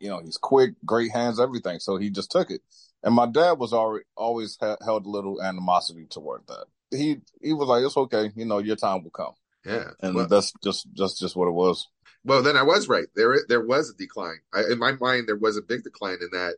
you 0.00 0.08
know, 0.08 0.20
he's 0.20 0.36
quick, 0.36 0.74
great 0.84 1.12
hands, 1.12 1.40
everything. 1.40 1.80
So 1.80 1.96
he 1.96 2.10
just 2.10 2.30
took 2.30 2.50
it. 2.50 2.60
And 3.02 3.14
my 3.14 3.26
dad 3.26 3.52
was 3.52 3.72
already 3.72 4.04
always 4.16 4.56
ha- 4.60 4.76
held 4.82 5.06
a 5.06 5.10
little 5.10 5.42
animosity 5.42 6.06
toward 6.06 6.46
that. 6.48 6.66
He 6.90 7.18
he 7.42 7.52
was 7.52 7.68
like, 7.68 7.84
"It's 7.84 7.96
okay, 7.96 8.30
you 8.34 8.44
know, 8.44 8.58
your 8.58 8.76
time 8.76 9.02
will 9.02 9.10
come." 9.10 9.34
Yeah, 9.64 9.90
and 10.00 10.14
well, 10.14 10.26
that's 10.26 10.52
just 10.62 10.86
just 10.94 11.18
just 11.18 11.36
what 11.36 11.48
it 11.48 11.52
was. 11.52 11.88
Well, 12.24 12.42
then 12.42 12.56
I 12.56 12.62
was 12.62 12.88
right. 12.88 13.06
There 13.14 13.36
there 13.48 13.64
was 13.64 13.90
a 13.90 13.94
decline. 13.94 14.38
I, 14.52 14.62
in 14.70 14.78
my 14.78 14.92
mind, 14.92 15.28
there 15.28 15.36
was 15.36 15.56
a 15.56 15.62
big 15.62 15.82
decline 15.82 16.18
in 16.20 16.30
that, 16.32 16.56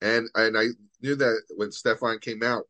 and 0.00 0.28
and 0.34 0.56
I 0.56 0.66
knew 1.00 1.16
that 1.16 1.42
when 1.56 1.70
Stefon 1.70 2.20
came 2.20 2.42
out, 2.42 2.64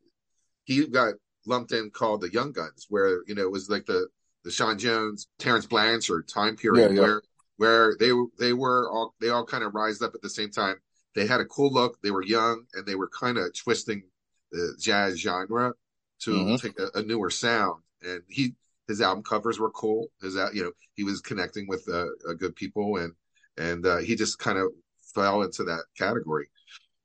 he 0.63 0.87
got 0.87 1.15
lumped 1.45 1.71
in 1.71 1.91
called 1.91 2.21
the 2.21 2.31
Young 2.31 2.51
Guns, 2.51 2.87
where 2.89 3.21
you 3.27 3.35
know 3.35 3.43
it 3.43 3.51
was 3.51 3.69
like 3.69 3.85
the 3.85 4.07
the 4.43 4.51
Sean 4.51 4.77
Jones, 4.77 5.27
Terence 5.39 5.65
Blanchard 5.65 6.27
time 6.27 6.55
period 6.55 6.91
yeah, 6.91 6.95
yeah. 6.95 7.01
where 7.01 7.21
where 7.57 7.95
they 7.99 8.11
they 8.39 8.53
were 8.53 8.89
all 8.89 9.13
they 9.21 9.29
all 9.29 9.45
kind 9.45 9.63
of 9.63 9.75
rised 9.75 10.01
up 10.03 10.13
at 10.15 10.21
the 10.21 10.29
same 10.29 10.51
time 10.51 10.77
they 11.15 11.27
had 11.27 11.41
a 11.41 11.45
cool 11.45 11.71
look. 11.71 12.01
They 12.01 12.11
were 12.11 12.23
young 12.23 12.65
and 12.73 12.85
they 12.85 12.95
were 12.95 13.09
kind 13.09 13.37
of 13.37 13.55
twisting 13.55 14.03
the 14.51 14.75
jazz 14.79 15.19
genre 15.19 15.73
to 16.21 16.31
mm-hmm. 16.31 16.55
take 16.55 16.79
a, 16.79 16.99
a, 16.99 17.03
newer 17.03 17.29
sound. 17.29 17.81
And 18.01 18.21
he, 18.27 18.53
his 18.87 19.01
album 19.01 19.23
covers 19.23 19.59
were 19.59 19.71
cool. 19.71 20.07
His, 20.21 20.35
you 20.53 20.63
know, 20.63 20.71
he 20.95 21.03
was 21.03 21.21
connecting 21.21 21.67
with 21.67 21.87
uh, 21.91 22.05
uh, 22.29 22.33
good 22.37 22.55
people 22.55 22.97
and, 22.97 23.13
and 23.57 23.85
uh, 23.85 23.97
he 23.97 24.15
just 24.15 24.39
kind 24.39 24.57
of 24.57 24.71
fell 25.13 25.41
into 25.41 25.63
that 25.63 25.83
category. 25.97 26.49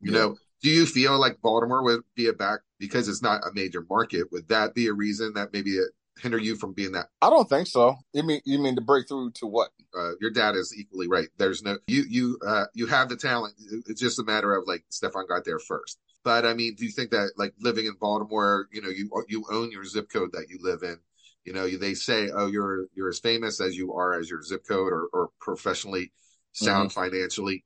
You 0.00 0.12
yeah. 0.12 0.18
know, 0.18 0.36
do 0.62 0.70
you 0.70 0.86
feel 0.86 1.18
like 1.18 1.40
Baltimore 1.42 1.82
would 1.82 2.02
be 2.14 2.28
a 2.28 2.32
back 2.32 2.60
because 2.78 3.08
it's 3.08 3.22
not 3.22 3.46
a 3.46 3.52
major 3.54 3.84
market? 3.88 4.28
Would 4.32 4.48
that 4.48 4.74
be 4.74 4.86
a 4.86 4.92
reason 4.92 5.32
that 5.34 5.52
maybe 5.52 5.70
it 5.70 5.90
hinder 6.20 6.38
you 6.38 6.56
from 6.56 6.72
being 6.72 6.92
that? 6.92 7.06
I 7.20 7.30
don't 7.30 7.48
think 7.48 7.66
so. 7.66 7.96
You 8.12 8.22
mean 8.22 8.40
you 8.44 8.58
mean 8.58 8.76
to 8.76 8.80
break 8.80 9.08
through 9.08 9.32
to 9.32 9.46
what? 9.46 9.70
Uh, 9.96 10.12
your 10.20 10.30
dad 10.30 10.54
is 10.54 10.74
equally 10.76 11.08
right. 11.08 11.28
There's 11.38 11.62
no 11.62 11.78
you 11.86 12.04
you 12.08 12.38
uh, 12.46 12.64
you 12.74 12.86
have 12.86 13.08
the 13.08 13.16
talent. 13.16 13.54
It's 13.86 14.00
just 14.00 14.18
a 14.18 14.24
matter 14.24 14.54
of 14.54 14.64
like 14.66 14.84
Stefon 14.90 15.28
got 15.28 15.44
there 15.44 15.58
first. 15.58 15.98
But 16.24 16.44
I 16.44 16.54
mean, 16.54 16.74
do 16.74 16.84
you 16.84 16.90
think 16.90 17.10
that 17.10 17.32
like 17.36 17.54
living 17.60 17.86
in 17.86 17.94
Baltimore, 18.00 18.68
you 18.72 18.82
know, 18.82 18.88
you 18.88 19.10
you 19.28 19.44
own 19.50 19.70
your 19.70 19.84
zip 19.84 20.10
code 20.12 20.32
that 20.32 20.46
you 20.48 20.58
live 20.60 20.82
in? 20.82 20.98
You 21.44 21.52
know, 21.52 21.68
they 21.68 21.94
say, 21.94 22.30
oh, 22.34 22.48
you're 22.48 22.86
you're 22.94 23.08
as 23.08 23.20
famous 23.20 23.60
as 23.60 23.76
you 23.76 23.94
are 23.94 24.18
as 24.18 24.28
your 24.28 24.42
zip 24.42 24.62
code, 24.68 24.92
or, 24.92 25.08
or 25.12 25.30
professionally 25.40 26.12
sound 26.52 26.90
mm-hmm. 26.90 27.00
financially. 27.00 27.64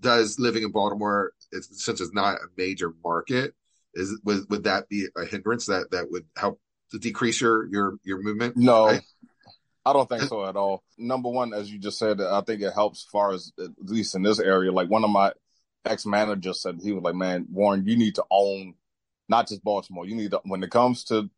Does 0.00 0.38
living 0.38 0.64
in 0.64 0.72
Baltimore, 0.72 1.32
it's, 1.52 1.84
since 1.84 2.00
it's 2.00 2.12
not 2.12 2.36
a 2.36 2.48
major 2.56 2.92
market, 3.04 3.54
is 3.94 4.18
would, 4.24 4.48
would 4.50 4.64
that 4.64 4.88
be 4.88 5.06
a 5.16 5.24
hindrance 5.24 5.66
that 5.66 5.90
that 5.92 6.10
would 6.10 6.26
help 6.36 6.60
to 6.90 6.98
decrease 6.98 7.40
your 7.40 7.66
your 7.66 7.98
your 8.04 8.22
movement? 8.22 8.56
No, 8.56 8.86
right? 8.86 9.02
I 9.84 9.92
don't 9.92 10.08
think 10.08 10.22
so 10.22 10.44
at 10.44 10.56
all. 10.56 10.82
Number 10.98 11.28
one, 11.28 11.54
as 11.54 11.70
you 11.70 11.78
just 11.78 11.98
said, 11.98 12.20
I 12.20 12.40
think 12.40 12.60
it 12.60 12.72
helps 12.74 13.04
far 13.04 13.32
as 13.32 13.52
at 13.58 13.70
least 13.80 14.16
in 14.16 14.22
this 14.22 14.40
area. 14.40 14.72
Like 14.72 14.90
one 14.90 15.04
of 15.04 15.10
my 15.10 15.32
ex 15.84 16.04
managers 16.04 16.60
said, 16.60 16.80
he 16.82 16.92
was 16.92 17.04
like, 17.04 17.14
"Man, 17.14 17.46
Warren, 17.50 17.86
you 17.86 17.96
need 17.96 18.16
to 18.16 18.24
own 18.30 18.74
not 19.28 19.48
just 19.48 19.62
Baltimore. 19.62 20.06
You 20.06 20.16
need 20.16 20.32
to 20.32 20.40
when 20.44 20.62
it 20.62 20.70
comes 20.70 21.04
to 21.04 21.30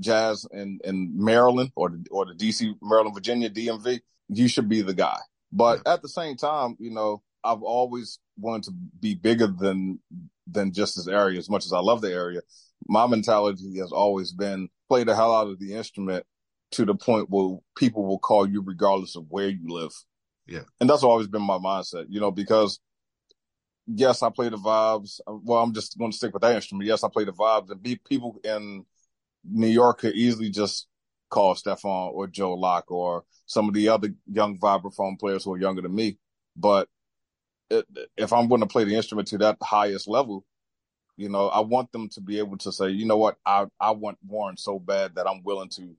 jazz 0.00 0.46
in 0.50 0.80
in 0.84 1.12
Maryland 1.14 1.70
or 1.76 1.90
the, 1.90 2.04
or 2.10 2.26
the 2.26 2.34
DC, 2.34 2.74
Maryland, 2.82 3.14
Virginia, 3.14 3.48
DMV, 3.50 4.00
you 4.28 4.48
should 4.48 4.68
be 4.68 4.82
the 4.82 4.94
guy." 4.94 5.18
But 5.52 5.86
at 5.86 6.02
the 6.02 6.08
same 6.08 6.36
time, 6.36 6.76
you 6.80 6.90
know, 6.90 7.22
I've 7.44 7.62
always 7.62 8.18
wanted 8.38 8.64
to 8.64 8.72
be 9.00 9.14
bigger 9.14 9.46
than 9.46 10.00
than 10.46 10.72
just 10.72 10.96
this 10.96 11.08
area. 11.08 11.38
As 11.38 11.50
much 11.50 11.64
as 11.64 11.72
I 11.72 11.80
love 11.80 12.00
the 12.00 12.12
area, 12.12 12.40
my 12.88 13.06
mentality 13.06 13.78
has 13.78 13.92
always 13.92 14.32
been 14.32 14.68
play 14.88 15.04
the 15.04 15.14
hell 15.14 15.34
out 15.34 15.48
of 15.48 15.58
the 15.58 15.74
instrument 15.74 16.24
to 16.72 16.84
the 16.84 16.94
point 16.94 17.28
where 17.30 17.58
people 17.76 18.06
will 18.06 18.18
call 18.18 18.48
you 18.48 18.62
regardless 18.62 19.16
of 19.16 19.26
where 19.28 19.48
you 19.48 19.62
live. 19.66 19.92
Yeah. 20.46 20.62
And 20.80 20.88
that's 20.88 21.04
always 21.04 21.28
been 21.28 21.42
my 21.42 21.58
mindset, 21.58 22.06
you 22.08 22.20
know, 22.20 22.30
because 22.30 22.80
yes, 23.86 24.22
I 24.22 24.30
play 24.30 24.48
the 24.48 24.56
vibes. 24.56 25.20
Well, 25.26 25.62
I'm 25.62 25.74
just 25.74 25.98
going 25.98 26.10
to 26.10 26.16
stick 26.16 26.32
with 26.32 26.42
that 26.42 26.54
instrument. 26.54 26.88
Yes, 26.88 27.04
I 27.04 27.08
play 27.08 27.24
the 27.24 27.32
vibes 27.32 27.70
and 27.70 27.82
be 27.82 27.96
people 27.96 28.38
in 28.44 28.84
New 29.44 29.68
York 29.68 30.00
could 30.00 30.14
easily 30.14 30.50
just 30.50 30.86
call 31.30 31.54
Stefon 31.54 32.12
or 32.12 32.26
Joe 32.26 32.54
Locke 32.54 32.90
or 32.90 33.24
some 33.46 33.68
of 33.68 33.74
the 33.74 33.88
other 33.88 34.10
young 34.30 34.58
vibraphone 34.58 35.18
players 35.18 35.44
who 35.44 35.52
are 35.54 35.58
younger 35.58 35.82
than 35.82 35.94
me. 35.94 36.18
But 36.56 36.88
if 38.16 38.32
I'm 38.32 38.48
going 38.48 38.60
to 38.60 38.66
play 38.66 38.84
the 38.84 38.96
instrument 38.96 39.28
to 39.28 39.38
that 39.38 39.58
highest 39.62 40.08
level, 40.08 40.44
you 41.16 41.28
know, 41.28 41.48
I 41.48 41.60
want 41.60 41.92
them 41.92 42.08
to 42.10 42.20
be 42.20 42.38
able 42.38 42.56
to 42.58 42.72
say, 42.72 42.90
you 42.90 43.06
know 43.06 43.16
what, 43.16 43.36
I 43.44 43.66
I 43.80 43.92
want 43.92 44.18
Warren 44.26 44.56
so 44.56 44.78
bad 44.78 45.16
that 45.16 45.28
I'm 45.28 45.42
willing 45.42 45.68
to 45.70 45.96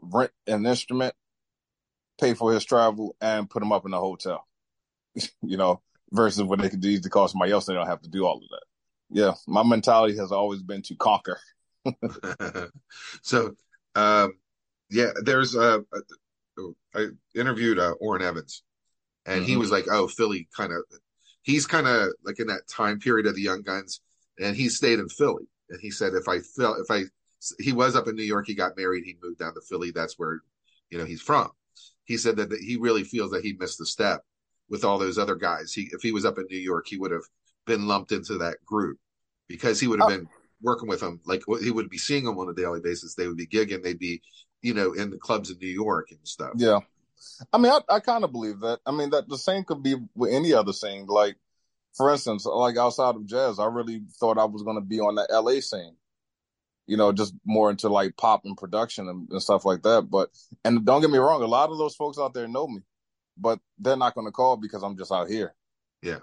rent 0.00 0.32
an 0.46 0.66
instrument, 0.66 1.14
pay 2.20 2.34
for 2.34 2.52
his 2.52 2.64
travel, 2.64 3.16
and 3.20 3.48
put 3.48 3.62
him 3.62 3.72
up 3.72 3.86
in 3.86 3.94
a 3.94 4.00
hotel. 4.00 4.46
you 5.42 5.56
know, 5.56 5.80
versus 6.12 6.42
what 6.42 6.60
they 6.60 6.68
could 6.68 6.80
to 7.02 7.10
call 7.10 7.28
somebody 7.28 7.52
else, 7.52 7.68
and 7.68 7.76
they 7.76 7.78
don't 7.78 7.88
have 7.88 8.02
to 8.02 8.10
do 8.10 8.24
all 8.24 8.36
of 8.36 8.48
that. 8.50 8.62
Yeah, 9.10 9.34
my 9.46 9.62
mentality 9.62 10.16
has 10.18 10.32
always 10.32 10.62
been 10.62 10.82
to 10.82 10.96
conquer. 10.96 11.38
so, 13.22 13.54
um, 13.94 14.34
yeah, 14.90 15.10
there's 15.22 15.56
uh, 15.56 15.78
I 16.94 17.06
interviewed 17.34 17.78
uh, 17.78 17.94
Evans, 18.22 18.62
and 19.26 19.40
mm-hmm. 19.40 19.48
he 19.48 19.56
was 19.56 19.70
like, 19.70 19.86
"Oh, 19.90 20.08
Philly 20.08 20.48
kind 20.56 20.72
of." 20.72 20.82
He's 21.42 21.66
kind 21.66 21.86
of 21.86 22.08
like 22.24 22.40
in 22.40 22.48
that 22.48 22.66
time 22.68 22.98
period 22.98 23.26
of 23.26 23.36
the 23.36 23.42
Young 23.42 23.62
Guns, 23.62 24.00
and 24.40 24.56
he 24.56 24.68
stayed 24.68 24.98
in 24.98 25.08
Philly. 25.08 25.44
And 25.70 25.80
he 25.80 25.90
said, 25.90 26.14
"If 26.14 26.28
I 26.28 26.40
felt 26.40 26.78
if 26.80 26.90
I 26.90 27.04
he 27.58 27.72
was 27.72 27.96
up 27.96 28.08
in 28.08 28.16
New 28.16 28.22
York. 28.22 28.46
He 28.46 28.54
got 28.54 28.76
married. 28.76 29.04
He 29.04 29.16
moved 29.22 29.38
down 29.38 29.54
to 29.54 29.60
Philly. 29.68 29.90
That's 29.90 30.18
where, 30.18 30.40
you 30.90 30.98
know, 30.98 31.04
he's 31.04 31.22
from. 31.22 31.50
He 32.04 32.16
said 32.16 32.36
that, 32.36 32.50
that 32.50 32.60
he 32.60 32.76
really 32.76 33.04
feels 33.04 33.30
that 33.32 33.44
he 33.44 33.56
missed 33.58 33.78
the 33.78 33.86
step 33.86 34.22
with 34.68 34.84
all 34.84 34.98
those 34.98 35.18
other 35.18 35.36
guys. 35.36 35.72
He, 35.72 35.88
if 35.92 36.02
he 36.02 36.12
was 36.12 36.24
up 36.24 36.38
in 36.38 36.46
New 36.50 36.58
York, 36.58 36.86
he 36.88 36.98
would 36.98 37.10
have 37.10 37.24
been 37.66 37.86
lumped 37.86 38.12
into 38.12 38.38
that 38.38 38.56
group 38.64 38.98
because 39.48 39.80
he 39.80 39.86
would 39.86 40.00
have 40.00 40.10
oh. 40.10 40.16
been 40.16 40.28
working 40.62 40.88
with 40.88 41.00
them. 41.00 41.20
Like 41.24 41.42
he 41.60 41.70
would 41.70 41.90
be 41.90 41.98
seeing 41.98 42.24
them 42.24 42.38
on 42.38 42.48
a 42.48 42.54
daily 42.54 42.80
basis. 42.80 43.14
They 43.14 43.26
would 43.26 43.36
be 43.36 43.46
gigging. 43.46 43.82
They'd 43.82 43.98
be, 43.98 44.22
you 44.62 44.74
know, 44.74 44.92
in 44.92 45.10
the 45.10 45.18
clubs 45.18 45.50
in 45.50 45.58
New 45.58 45.68
York 45.68 46.08
and 46.10 46.20
stuff. 46.24 46.52
Yeah. 46.56 46.80
I 47.52 47.58
mean, 47.58 47.72
I, 47.72 47.80
I 47.88 48.00
kind 48.00 48.24
of 48.24 48.32
believe 48.32 48.60
that. 48.60 48.80
I 48.86 48.92
mean, 48.92 49.10
that 49.10 49.28
the 49.28 49.38
same 49.38 49.64
could 49.64 49.82
be 49.82 49.96
with 50.14 50.32
any 50.32 50.52
other 50.52 50.72
scene. 50.72 51.06
Like, 51.06 51.36
for 51.94 52.10
instance, 52.10 52.44
like 52.44 52.76
outside 52.76 53.16
of 53.16 53.26
jazz, 53.26 53.58
I 53.58 53.66
really 53.66 54.02
thought 54.18 54.38
I 54.38 54.44
was 54.44 54.62
going 54.62 54.76
to 54.76 54.86
be 54.86 55.00
on 55.00 55.14
the 55.14 55.26
LA 55.30 55.60
scene 55.60 55.96
you 56.86 56.96
know, 56.96 57.12
just 57.12 57.34
more 57.44 57.70
into 57.70 57.88
like 57.88 58.16
pop 58.16 58.44
and 58.44 58.56
production 58.56 59.08
and, 59.08 59.28
and, 59.30 59.42
stuff 59.42 59.64
like 59.64 59.82
that. 59.82 60.08
But 60.10 60.30
and 60.64 60.84
don't 60.84 61.00
get 61.00 61.10
me 61.10 61.18
wrong, 61.18 61.42
a 61.42 61.46
lot 61.46 61.70
of 61.70 61.78
those 61.78 61.96
folks 61.96 62.18
out 62.18 62.32
there 62.32 62.46
know 62.48 62.68
me, 62.68 62.80
but 63.36 63.58
they're 63.78 63.96
not 63.96 64.14
going 64.14 64.26
to 64.26 64.32
call 64.32 64.56
because 64.56 64.82
I'm 64.82 64.96
just 64.96 65.12
out 65.12 65.28
here. 65.28 65.54
Yeah. 66.02 66.20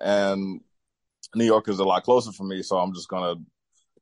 And 0.00 0.60
New 1.34 1.44
York 1.44 1.68
is 1.68 1.78
a 1.78 1.84
lot 1.84 2.02
closer 2.02 2.32
for 2.32 2.44
me, 2.44 2.62
so 2.62 2.78
I'm 2.78 2.94
just 2.94 3.08
gonna, 3.08 3.36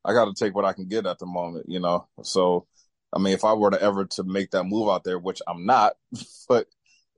I 0.05 0.13
got 0.13 0.27
to 0.27 0.35
take 0.35 0.55
what 0.55 0.65
I 0.65 0.73
can 0.73 0.87
get 0.87 1.07
at 1.07 1.19
the 1.19 1.27
moment, 1.27 1.67
you 1.69 1.81
know. 1.81 2.07
So, 2.23 2.67
I 3.13 3.19
mean, 3.19 3.33
if 3.33 3.45
I 3.45 3.55
were 3.55 3.71
to 3.71 3.81
ever 3.81 4.05
to 4.05 4.25
make 4.25 4.51
that 4.51 4.65
move 4.65 4.89
out 4.89 5.05
there, 5.05 5.19
which 5.19 5.41
I'm 5.47 5.67
not, 5.67 5.95
but 6.49 6.67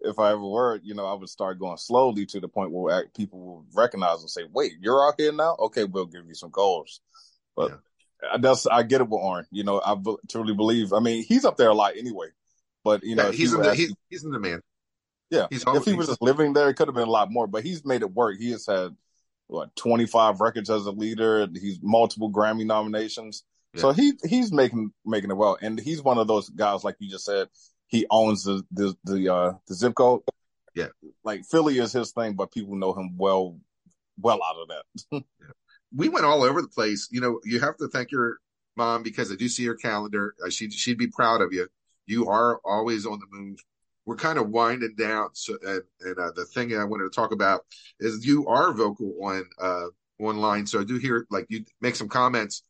if 0.00 0.18
I 0.18 0.30
ever 0.30 0.46
were, 0.46 0.80
you 0.82 0.94
know, 0.94 1.06
I 1.06 1.14
would 1.14 1.28
start 1.28 1.58
going 1.58 1.76
slowly 1.76 2.26
to 2.26 2.40
the 2.40 2.48
point 2.48 2.70
where 2.70 3.06
people 3.16 3.40
will 3.40 3.66
recognize 3.74 4.20
and 4.20 4.30
say, 4.30 4.42
"Wait, 4.50 4.72
you're 4.80 5.06
out 5.06 5.14
here 5.18 5.32
now? 5.32 5.56
Okay, 5.58 5.84
we'll 5.84 6.06
give 6.06 6.26
you 6.26 6.34
some 6.34 6.50
calls." 6.50 7.00
But 7.56 7.70
yeah 7.70 7.76
that's 8.40 8.66
I 8.66 8.82
get 8.82 9.00
it 9.00 9.08
with 9.08 9.20
Orrin. 9.20 9.46
You 9.50 9.64
know, 9.64 9.80
I 9.84 9.96
truly 10.28 10.54
believe. 10.54 10.92
I 10.92 11.00
mean, 11.00 11.24
he's 11.24 11.44
up 11.44 11.56
there 11.56 11.68
a 11.68 11.74
lot 11.74 11.96
anyway. 11.96 12.28
But 12.84 13.04
you 13.04 13.16
know, 13.16 13.26
yeah, 13.26 13.32
he's 13.32 13.52
in 13.52 13.62
the 13.62 13.74
he's, 13.74 13.94
he's 14.08 14.24
in 14.24 14.30
the 14.30 14.38
man. 14.38 14.60
Yeah, 15.30 15.46
he's 15.50 15.64
if 15.66 15.84
he 15.84 15.94
was 15.94 16.08
just 16.08 16.22
living 16.22 16.52
there, 16.52 16.68
it 16.68 16.74
could 16.74 16.88
have 16.88 16.94
been 16.94 17.08
a 17.08 17.10
lot 17.10 17.30
more. 17.30 17.46
But 17.46 17.64
he's 17.64 17.84
made 17.84 18.02
it 18.02 18.12
work. 18.12 18.36
He 18.38 18.50
has 18.50 18.66
had 18.66 18.96
what 19.46 19.74
twenty 19.76 20.06
five 20.06 20.40
records 20.40 20.70
as 20.70 20.86
a 20.86 20.90
leader. 20.90 21.46
He's 21.52 21.78
multiple 21.82 22.32
Grammy 22.32 22.64
nominations. 22.64 23.44
Yeah. 23.74 23.80
So 23.80 23.92
he 23.92 24.12
he's 24.24 24.52
making 24.52 24.92
making 25.04 25.30
it 25.30 25.36
well, 25.36 25.58
and 25.60 25.78
he's 25.78 26.02
one 26.02 26.18
of 26.18 26.26
those 26.26 26.48
guys 26.48 26.84
like 26.84 26.96
you 26.98 27.10
just 27.10 27.24
said. 27.24 27.48
He 27.86 28.06
owns 28.10 28.44
the 28.44 28.62
the 28.72 28.94
the, 29.04 29.32
uh, 29.32 29.52
the 29.66 29.74
zip 29.74 29.94
code. 29.94 30.22
Yeah, 30.74 30.88
like 31.24 31.44
Philly 31.44 31.78
is 31.78 31.92
his 31.92 32.12
thing, 32.12 32.34
but 32.34 32.52
people 32.52 32.76
know 32.76 32.92
him 32.92 33.16
well 33.16 33.58
well 34.20 34.40
out 34.44 34.56
of 34.62 34.68
that. 34.68 35.22
yeah 35.40 35.46
we 35.94 36.08
went 36.08 36.24
all 36.24 36.42
over 36.42 36.62
the 36.62 36.68
place. 36.68 37.08
You 37.10 37.20
know, 37.20 37.40
you 37.44 37.60
have 37.60 37.76
to 37.78 37.88
thank 37.88 38.10
your 38.10 38.38
mom 38.76 39.02
because 39.02 39.32
I 39.32 39.36
do 39.36 39.48
see 39.48 39.66
her 39.66 39.74
calendar. 39.74 40.34
Uh, 40.44 40.50
she 40.50 40.70
she'd 40.70 40.98
be 40.98 41.08
proud 41.08 41.40
of 41.40 41.52
you. 41.52 41.68
You 42.06 42.28
are 42.28 42.60
always 42.64 43.06
on 43.06 43.18
the 43.18 43.26
move. 43.30 43.58
We're 44.06 44.16
kind 44.16 44.38
of 44.38 44.48
winding 44.48 44.94
down. 44.96 45.30
So, 45.34 45.56
and, 45.62 45.82
and 46.00 46.18
uh, 46.18 46.32
the 46.34 46.44
thing 46.44 46.74
I 46.74 46.84
wanted 46.84 47.04
to 47.04 47.10
talk 47.10 47.32
about 47.32 47.64
is 48.00 48.26
you 48.26 48.46
are 48.48 48.72
vocal 48.72 49.14
on 49.22 49.44
uh, 49.60 49.86
online. 50.18 50.66
So 50.66 50.80
I 50.80 50.84
do 50.84 50.98
hear 50.98 51.26
like 51.30 51.46
you 51.48 51.64
make 51.80 51.96
some 51.96 52.08
comments 52.08 52.62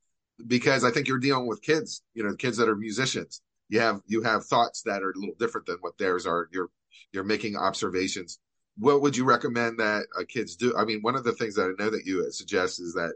because 0.47 0.85
I 0.85 0.91
think 0.91 1.09
you're 1.09 1.19
dealing 1.19 1.47
with 1.47 1.63
kids. 1.63 2.03
You 2.15 2.25
know, 2.25 2.35
kids 2.35 2.57
that 2.59 2.69
are 2.69 2.77
musicians. 2.77 3.43
You 3.69 3.81
have 3.81 4.01
you 4.07 4.23
have 4.23 4.45
thoughts 4.47 4.83
that 4.83 5.03
are 5.03 5.11
a 5.11 5.19
little 5.19 5.37
different 5.39 5.67
than 5.67 5.77
what 5.81 5.99
theirs 5.99 6.27
are. 6.27 6.49
You're 6.53 6.69
you're 7.13 7.25
making 7.25 7.57
observations 7.57 8.39
what 8.81 9.03
would 9.03 9.17
you 9.17 9.25
recommend 9.25 9.79
that 9.79 10.07
uh, 10.19 10.25
kids 10.27 10.57
do? 10.57 10.75
I 10.77 10.85
mean, 10.85 11.01
one 11.03 11.15
of 11.15 11.23
the 11.23 11.33
things 11.33 11.55
that 11.55 11.75
I 11.79 11.83
know 11.83 11.91
that 11.91 12.07
you 12.07 12.31
suggest 12.33 12.81
is 12.81 12.95
that 12.95 13.15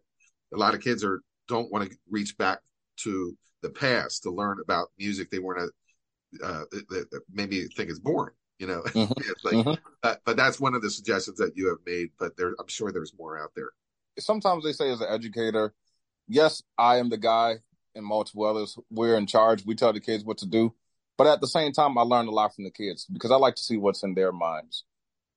a 0.53 0.59
lot 0.59 0.75
of 0.75 0.81
kids 0.81 1.03
are 1.03 1.23
don't 1.49 1.73
want 1.73 1.91
to 1.91 1.97
reach 2.11 2.37
back 2.37 2.61
to 2.99 3.37
the 3.63 3.71
past 3.71 4.23
to 4.23 4.31
learn 4.31 4.59
about 4.63 4.89
music 4.99 5.31
they 5.31 5.39
weren't 5.39 5.71
a, 6.43 6.47
uh, 6.47 6.65
maybe 7.33 7.65
think 7.77 7.91
it's 7.91 7.99
boring. 7.99 8.35
You 8.59 8.69
know, 8.69 8.83
mm-hmm. 8.83 9.13
like, 9.45 9.67
mm-hmm. 9.67 9.83
Uh, 10.03 10.15
but 10.25 10.37
that's 10.37 10.61
one 10.61 10.75
of 10.75 10.83
the 10.83 10.91
suggestions 10.91 11.39
that 11.39 11.57
you 11.57 11.69
have 11.69 11.79
made. 11.87 12.11
But 12.19 12.37
there, 12.37 12.55
I'm 12.61 12.69
sure 12.69 12.93
there's 12.93 13.15
more 13.19 13.43
out 13.43 13.51
there. 13.57 13.71
Sometimes 14.19 14.65
they 14.65 14.73
say 14.73 14.91
as 14.93 15.01
an 15.01 15.09
educator, 15.11 15.75
yes, 16.29 16.63
I 16.79 16.99
am 16.99 17.09
the 17.11 17.19
guy, 17.19 17.57
and 17.95 18.05
multiple 18.05 18.45
others. 18.45 18.77
We're 18.91 19.17
in 19.17 19.27
charge. 19.27 19.65
We 19.65 19.75
tell 19.75 19.93
the 19.93 20.01
kids 20.01 20.25
what 20.25 20.39
to 20.39 20.47
do. 20.47 20.75
But 21.17 21.29
at 21.29 21.41
the 21.41 21.47
same 21.47 21.73
time, 21.73 21.97
I 21.97 22.03
learn 22.03 22.27
a 22.27 22.33
lot 22.33 22.55
from 22.55 22.65
the 22.65 22.71
kids 22.71 23.07
because 23.13 23.31
I 23.31 23.37
like 23.37 23.55
to 23.57 23.63
see 23.63 23.77
what's 23.77 24.03
in 24.03 24.15
their 24.15 24.33
minds. 24.33 24.85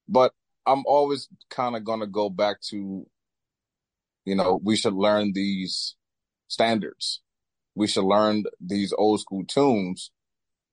But 0.07 0.33
I'm 0.65 0.83
always 0.85 1.29
kind 1.49 1.75
of 1.75 1.83
going 1.83 1.99
to 1.99 2.07
go 2.07 2.29
back 2.29 2.61
to, 2.69 3.05
you 4.25 4.35
know, 4.35 4.59
we 4.63 4.75
should 4.75 4.93
learn 4.93 5.33
these 5.33 5.95
standards. 6.47 7.21
We 7.75 7.87
should 7.87 8.05
learn 8.05 8.45
these 8.59 8.91
old 8.91 9.21
school 9.21 9.45
tunes, 9.45 10.09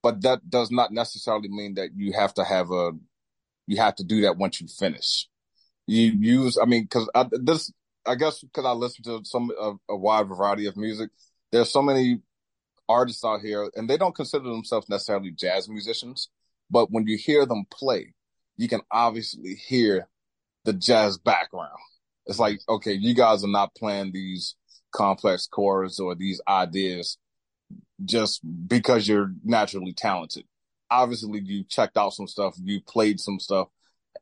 but 0.02 0.22
that 0.22 0.48
does 0.48 0.70
not 0.70 0.90
necessarily 0.90 1.48
mean 1.48 1.74
that 1.74 1.90
you 1.94 2.14
have 2.14 2.32
to 2.34 2.44
have 2.44 2.70
a, 2.70 2.92
you 3.66 3.76
have 3.76 3.96
to 3.96 4.04
do 4.04 4.22
that 4.22 4.38
once 4.38 4.60
you 4.60 4.68
finish. 4.68 5.28
You 5.86 6.12
use, 6.18 6.56
I 6.60 6.64
mean, 6.64 6.86
cause 6.86 7.10
this, 7.30 7.70
I 8.06 8.14
guess 8.14 8.40
because 8.40 8.64
I 8.64 8.72
listen 8.72 9.04
to 9.04 9.20
some, 9.24 9.50
a, 9.58 9.72
a 9.88 9.96
wide 9.96 10.28
variety 10.28 10.66
of 10.66 10.76
music, 10.76 11.10
there's 11.52 11.72
so 11.72 11.82
many 11.82 12.20
artists 12.88 13.24
out 13.24 13.40
here 13.40 13.70
and 13.74 13.88
they 13.88 13.96
don't 13.96 14.14
consider 14.14 14.44
themselves 14.44 14.88
necessarily 14.88 15.30
jazz 15.30 15.68
musicians, 15.68 16.28
but 16.70 16.90
when 16.90 17.06
you 17.06 17.16
hear 17.16 17.46
them 17.46 17.64
play, 17.70 18.14
you 18.56 18.68
can 18.68 18.80
obviously 18.90 19.54
hear 19.54 20.08
the 20.64 20.72
jazz 20.72 21.18
background. 21.18 21.78
It's 22.26 22.38
like, 22.38 22.60
okay, 22.68 22.92
you 22.92 23.14
guys 23.14 23.44
are 23.44 23.48
not 23.48 23.74
playing 23.74 24.12
these 24.12 24.54
complex 24.92 25.46
chords 25.46 25.98
or 25.98 26.14
these 26.14 26.40
ideas 26.48 27.18
just 28.04 28.40
because 28.66 29.06
you're 29.06 29.32
naturally 29.44 29.92
talented. 29.92 30.44
Obviously, 30.90 31.40
you 31.40 31.64
checked 31.64 31.96
out 31.96 32.12
some 32.12 32.28
stuff, 32.28 32.54
you 32.62 32.80
played 32.80 33.20
some 33.20 33.40
stuff, 33.40 33.68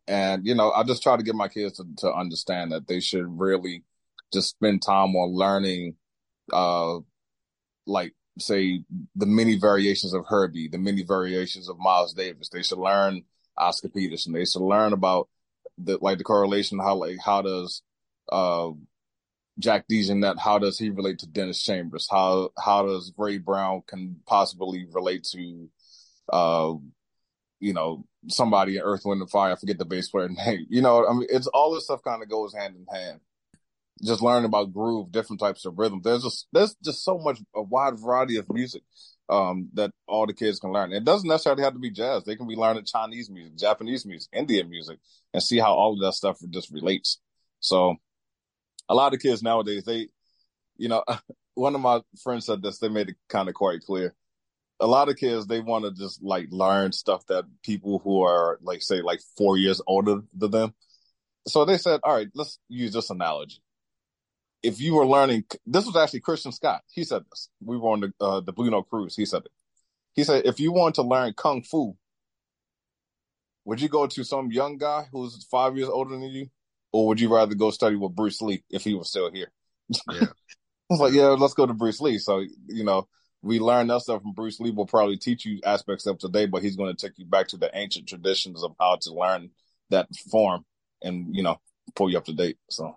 and 0.07 0.47
you 0.47 0.55
know, 0.55 0.73
I 0.73 0.83
just 0.85 1.03
try 1.03 1.17
to 1.17 1.23
get 1.23 1.35
my 1.35 1.49
kids 1.49 1.77
to, 1.77 1.85
to 1.99 2.13
understand 2.13 2.73
that 2.73 2.87
they 2.87 3.01
should 3.01 3.27
really 3.39 3.85
just 4.33 4.51
spend 4.51 4.83
time 4.83 5.15
on 5.15 5.35
learning, 5.35 5.97
uh, 6.53 6.99
like 7.87 8.15
say 8.39 8.85
the 9.15 9.27
many 9.27 9.59
variations 9.59 10.15
of 10.15 10.25
Herbie, 10.27 10.69
the 10.69 10.79
many 10.79 11.03
variations 11.03 11.69
of 11.69 11.79
Miles 11.79 12.15
Davis. 12.15 12.49
They 12.49 12.63
should 12.63 12.79
learn 12.79 13.23
Oscar 13.57 13.89
Peterson. 13.89 14.33
They 14.33 14.45
should 14.45 14.63
learn 14.63 14.93
about 14.93 15.29
the 15.79 15.99
like 16.01 16.19
the 16.19 16.25
correlation 16.25 16.79
how 16.79 16.97
like 16.97 17.19
how 17.25 17.43
does 17.43 17.83
uh 18.31 18.71
Jack 19.59 19.87
DeJohnette, 19.87 20.39
how 20.39 20.59
does 20.59 20.79
he 20.79 20.89
relate 20.89 21.19
to 21.21 21.27
Dennis 21.27 21.63
Chambers? 21.63 22.09
How 22.11 22.51
how 22.59 22.87
does 22.87 23.13
Ray 23.17 23.39
Brown 23.39 23.83
can 23.87 24.17
possibly 24.27 24.87
relate 24.91 25.25
to 25.33 25.69
uh 26.33 26.75
you 27.63 27.73
know 27.73 28.05
somebody 28.29 28.77
in 28.77 28.83
Earth, 28.83 29.03
Wind 29.05 29.21
and 29.21 29.31
Fire? 29.31 29.53
I 29.53 29.57
forget 29.57 29.79
the 29.79 29.85
bass 29.85 30.11
player 30.11 30.29
name. 30.47 30.67
You 30.69 30.83
know, 30.83 31.07
I 31.07 31.13
mean, 31.13 31.29
it's 31.31 31.47
all 31.47 31.73
this 31.73 31.85
stuff 31.85 32.03
kind 32.03 32.23
of 32.23 32.29
goes 32.29 32.55
hand 32.55 32.77
in 32.77 32.87
hand. 32.95 33.21
Just 34.03 34.23
learning 34.23 34.47
about 34.47 34.73
groove, 34.73 35.13
different 35.13 35.41
types 35.41 35.65
of 35.65 35.79
rhythm. 35.79 36.01
There's 36.03 36.25
just 36.25 36.49
there's 36.53 36.75
just 36.83 37.05
so 37.05 37.19
much 37.19 37.41
a 37.55 37.63
wide 37.63 37.99
variety 37.99 38.37
of 38.37 38.53
music 38.53 38.83
um, 39.29 39.69
that 39.75 39.93
all 40.09 40.27
the 40.27 40.35
kids 40.35 40.59
can 40.59 40.73
learn. 40.73 40.93
It 40.93 41.05
doesn't 41.05 41.29
necessarily 41.29 41.63
have 41.63 41.75
to 41.75 41.79
be 41.79 41.91
jazz. 41.91 42.25
They 42.25 42.37
can 42.37 42.49
be 42.49 42.57
learning 42.57 42.85
Chinese 42.85 43.31
music, 43.31 43.57
Japanese 43.57 44.05
music, 44.05 44.31
Indian 44.33 44.69
music, 44.69 44.99
and 45.33 45.43
see 45.43 45.59
how 45.59 45.73
all 45.73 45.93
of 45.93 46.01
that 46.01 46.15
stuff 46.15 46.39
just 46.51 46.73
relates. 46.73 47.21
So 47.61 47.97
a 48.89 48.95
lot 48.95 49.15
of 49.15 49.21
kids 49.21 49.43
nowadays, 49.43 49.85
they, 49.85 50.09
you 50.77 50.89
know, 50.89 51.05
one 51.55 51.75
of 51.75 51.81
my 51.81 52.01
friends 52.23 52.47
said 52.47 52.63
this, 52.63 52.79
they 52.79 52.89
made 52.89 53.11
it 53.11 53.17
kind 53.29 53.49
of 53.49 53.55
quite 53.55 53.83
clear. 53.83 54.15
A 54.83 54.87
lot 54.87 55.09
of 55.09 55.17
kids, 55.17 55.47
they 55.47 55.61
want 55.61 55.85
to 55.85 55.93
just 55.93 56.23
like 56.23 56.49
learn 56.51 56.93
stuff 56.93 57.27
that 57.29 57.45
people 57.63 58.01
who 58.01 58.23
are 58.23 58.59
like, 58.63 58.83
say, 58.83 59.01
like 59.01 59.21
four 59.39 59.57
years 59.57 59.81
older 59.87 60.23
than 60.37 60.51
them. 60.51 60.75
So 61.47 61.65
they 61.65 61.79
said, 61.79 62.01
all 62.03 62.15
right, 62.15 62.29
let's 62.35 62.59
use 62.69 62.93
this 62.93 63.11
analogy. 63.11 63.63
If 64.63 64.81
you 64.81 64.95
were 64.95 65.07
learning, 65.07 65.45
this 65.67 65.87
was 65.87 65.97
actually 65.97 66.21
Christian 66.21 66.53
Scott. 66.53 66.83
He 66.93 67.05
said 67.05 67.23
this. 67.31 67.49
We 67.65 67.79
were 67.79 67.91
on 67.91 68.01
the, 68.01 68.13
uh, 68.21 68.41
the 68.41 68.53
Blue 68.53 68.71
Note 68.71 68.89
cruise. 68.89 69.17
He 69.17 69.25
said 69.25 69.43
it. 69.45 69.53
He 70.15 70.25
said, 70.25 70.47
if 70.47 70.61
you 70.61 70.73
want 70.73 70.97
to 70.97 71.03
learn 71.03 71.33
Kung 71.33 71.63
Fu, 71.63 71.97
would 73.65 73.81
you 73.81 73.89
go 73.89 74.07
to 74.07 74.25
some 74.25 74.53
young 74.53 74.77
guy 74.77 75.07
who's 75.11 75.47
five 75.51 75.77
years 75.77 75.89
older 75.89 76.11
than 76.11 76.23
you 76.23 76.51
or 76.93 77.07
would 77.09 77.21
you 77.21 77.35
rather 77.35 77.55
go 77.55 77.71
study 77.71 77.97
with 77.97 78.15
Bruce 78.15 78.43
Lee 78.43 78.63
if 78.71 78.85
he 78.85 78.95
was 78.95 79.09
still 79.09 79.31
here? 79.31 79.51
Yeah. 80.11 80.27
I 80.91 80.95
was 80.95 81.01
like, 81.01 81.15
yeah, 81.15 81.29
let's 81.29 81.55
go 81.55 81.65
to 81.65 81.73
Bruce 81.73 82.01
Lee. 82.01 82.19
So, 82.19 82.45
you 82.69 82.85
know, 82.85 83.09
we 83.43 83.59
learned 83.59 83.91
that 83.91 84.03
stuff 84.03 84.23
from 84.23 84.33
Bruce 84.33 84.61
Lee. 84.61 84.71
Will 84.71 84.87
probably 84.87 85.17
teach 85.17 85.45
you 85.45 85.61
aspects 85.65 86.07
of 86.07 86.19
today, 86.19 86.47
but 86.47 86.63
he's 86.63 86.77
going 86.77 86.95
to 86.95 87.07
take 87.07 87.19
you 87.19 87.27
back 87.27 87.49
to 87.49 87.57
the 87.57 87.71
ancient 87.77 88.09
traditions 88.09 88.63
of 88.63 88.75
how 88.79 88.97
to 89.03 89.13
learn 89.13 89.51
that 89.91 90.09
form 90.31 90.65
and, 91.03 91.35
you 91.35 91.43
know, 91.43 91.61
pull 91.97 92.09
you 92.09 92.17
up 92.17 92.25
to 92.27 92.33
date. 92.33 92.57
So 92.71 92.97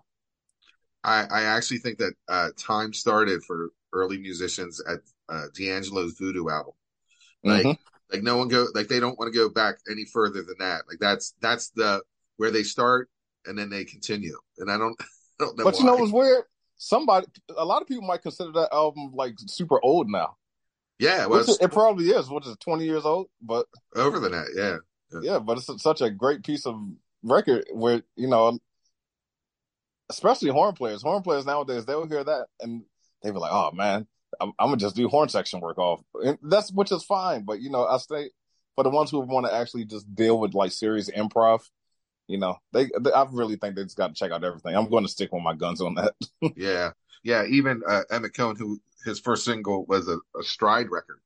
I, 1.04 1.26
I 1.32 1.44
actually 1.44 1.80
think 1.80 1.98
that 1.98 2.14
uh, 2.30 2.50
time 2.58 2.94
started 2.94 3.44
for 3.44 3.70
early 3.92 4.20
musicians 4.20 4.82
at 4.88 5.00
uh, 5.30 5.46
D'Angelo's 5.56 6.14
Voodoo 6.14 6.48
album. 6.50 6.74
Like, 7.44 7.66
mm-hmm. 7.66 8.14
like 8.14 8.24
no 8.24 8.38
one 8.38 8.48
go, 8.48 8.68
like 8.76 8.88
they 8.88 9.00
don't 9.00 9.18
want 9.18 9.34
to 9.34 9.38
go 9.38 9.50
back 9.50 9.78
any 9.90 10.06
further 10.06 10.44
than 10.44 10.56
that. 10.60 10.84
Like 10.88 11.00
that's, 11.00 11.34
that's 11.42 11.70
the, 11.72 12.02
where 12.38 12.52
they 12.52 12.64
start 12.64 13.10
and 13.46 13.58
then 13.58 13.70
they 13.70 13.84
continue. 13.84 14.38
And 14.60 14.72
I 14.72 14.78
don't, 14.78 14.96
I 15.02 15.06
don't 15.40 15.58
know. 15.58 15.64
But 15.64 15.74
why. 15.74 15.80
you 15.80 15.86
know 15.86 15.96
what's 15.96 16.12
weird? 16.12 16.44
Somebody, 16.78 17.28
a 17.56 17.66
lot 17.66 17.82
of 17.82 17.88
people 17.88 18.04
might 18.04 18.22
consider 18.22 18.52
that 18.54 18.70
album 18.74 19.12
like 19.14 19.36
super 19.48 19.80
old 19.84 20.10
now. 20.10 20.38
Yeah, 21.00 21.26
well, 21.26 21.42
it, 21.42 21.58
it 21.62 21.72
probably 21.72 22.10
is. 22.10 22.30
What 22.30 22.46
is 22.46 22.52
it, 22.52 22.60
twenty 22.60 22.86
years 22.86 23.06
old? 23.06 23.28
But 23.42 23.66
over 23.96 24.20
the 24.20 24.30
net, 24.30 24.48
yeah. 24.56 24.78
yeah, 25.12 25.20
yeah. 25.22 25.40
But 25.40 25.58
it's 25.58 25.84
such 25.84 26.02
a 26.02 26.10
great 26.10 26.44
piece 26.44 26.66
of 26.66 26.80
record 27.24 27.66
where 27.74 28.02
you 28.16 28.28
know, 28.28 28.58
especially 30.10 30.50
horn 30.50 30.74
players. 30.74 31.02
Horn 31.02 31.22
players 31.22 31.46
nowadays 31.46 31.86
they'll 31.86 32.08
hear 32.08 32.24
that 32.24 32.48
and 32.62 32.84
they 33.22 33.32
be 33.32 33.38
like, 33.38 33.52
"Oh 33.52 33.72
man, 33.74 34.08
I'm, 34.40 34.54
I'm 34.58 34.68
gonna 34.68 34.78
just 34.78 34.96
do 34.96 35.10
horn 35.10 35.28
section 35.28 35.60
work 35.60 35.78
off." 35.78 36.02
And 36.14 36.38
that's 36.44 36.72
which 36.72 36.92
is 36.92 37.04
fine. 37.04 37.44
But 37.44 37.62
you 37.62 37.70
know, 37.70 37.86
I 37.86 37.98
stay 37.98 38.30
for 38.76 38.84
the 38.84 38.90
ones 38.90 39.12
who 39.12 39.20
want 39.20 39.48
to 39.48 39.54
actually 39.54 39.86
just 39.86 40.14
deal 40.14 40.40
with 40.40 40.54
like 40.54 40.72
serious 40.72 41.10
improv 41.10 41.62
you 42.28 42.38
know, 42.38 42.56
they, 42.74 42.86
they 43.00 43.12
I 43.12 43.26
really 43.32 43.56
think 43.56 43.76
they 43.76 43.84
just 43.84 43.98
got 43.98 44.08
to 44.08 44.14
check 44.14 44.32
out 44.32 44.44
everything. 44.44 44.76
I'm 44.76 44.90
going 44.90 45.04
to 45.04 45.10
stick 45.10 45.32
with 45.32 45.44
my 45.44 45.56
guns 45.56 45.82
on 45.82 45.96
that. 45.96 46.14
yeah, 46.56 46.92
yeah. 47.24 47.46
Even 47.46 47.82
uh, 47.88 48.04
Emmett 48.10 48.36
Cohen, 48.36 48.56
who 48.58 48.80
his 49.04 49.20
first 49.20 49.46
single 49.46 49.86
was 49.86 50.08
a, 50.08 50.18
a 50.38 50.44
Stride 50.44 50.90
record, 50.90 51.20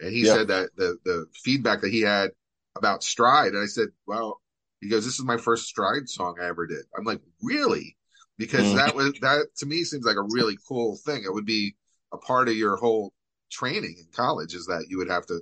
and 0.00 0.12
he 0.12 0.24
said 0.24 0.48
that 0.48 0.70
the 0.76 0.98
the 1.04 1.26
feedback 1.44 1.82
that 1.82 1.90
he 1.90 2.00
had 2.00 2.30
about 2.76 3.04
Stride, 3.04 3.52
and 3.52 3.62
I 3.62 3.66
said, 3.66 3.88
well, 4.06 4.40
he 4.80 4.88
goes, 4.88 5.04
this 5.04 5.18
is 5.18 5.24
my 5.24 5.36
first 5.36 5.66
Stride 5.66 6.08
song 6.08 6.36
I 6.40 6.46
ever 6.46 6.66
did. 6.66 6.84
I'm 6.96 7.04
like, 7.04 7.20
really? 7.42 7.96
Because 8.38 8.66
mm. 8.66 8.76
that 8.76 8.94
was 8.94 9.12
that 9.20 9.46
to 9.58 9.66
me 9.66 9.84
seems 9.84 10.04
like 10.04 10.16
a 10.16 10.34
really 10.34 10.56
cool 10.66 10.96
thing. 11.04 11.22
It 11.24 11.32
would 11.32 11.46
be 11.46 11.76
a 12.12 12.18
part 12.18 12.48
of 12.48 12.56
your 12.56 12.76
whole 12.76 13.12
training 13.50 13.96
in 13.98 14.06
college 14.12 14.54
is 14.54 14.66
that 14.66 14.86
you 14.88 14.98
would 14.98 15.10
have 15.10 15.26
to 15.26 15.40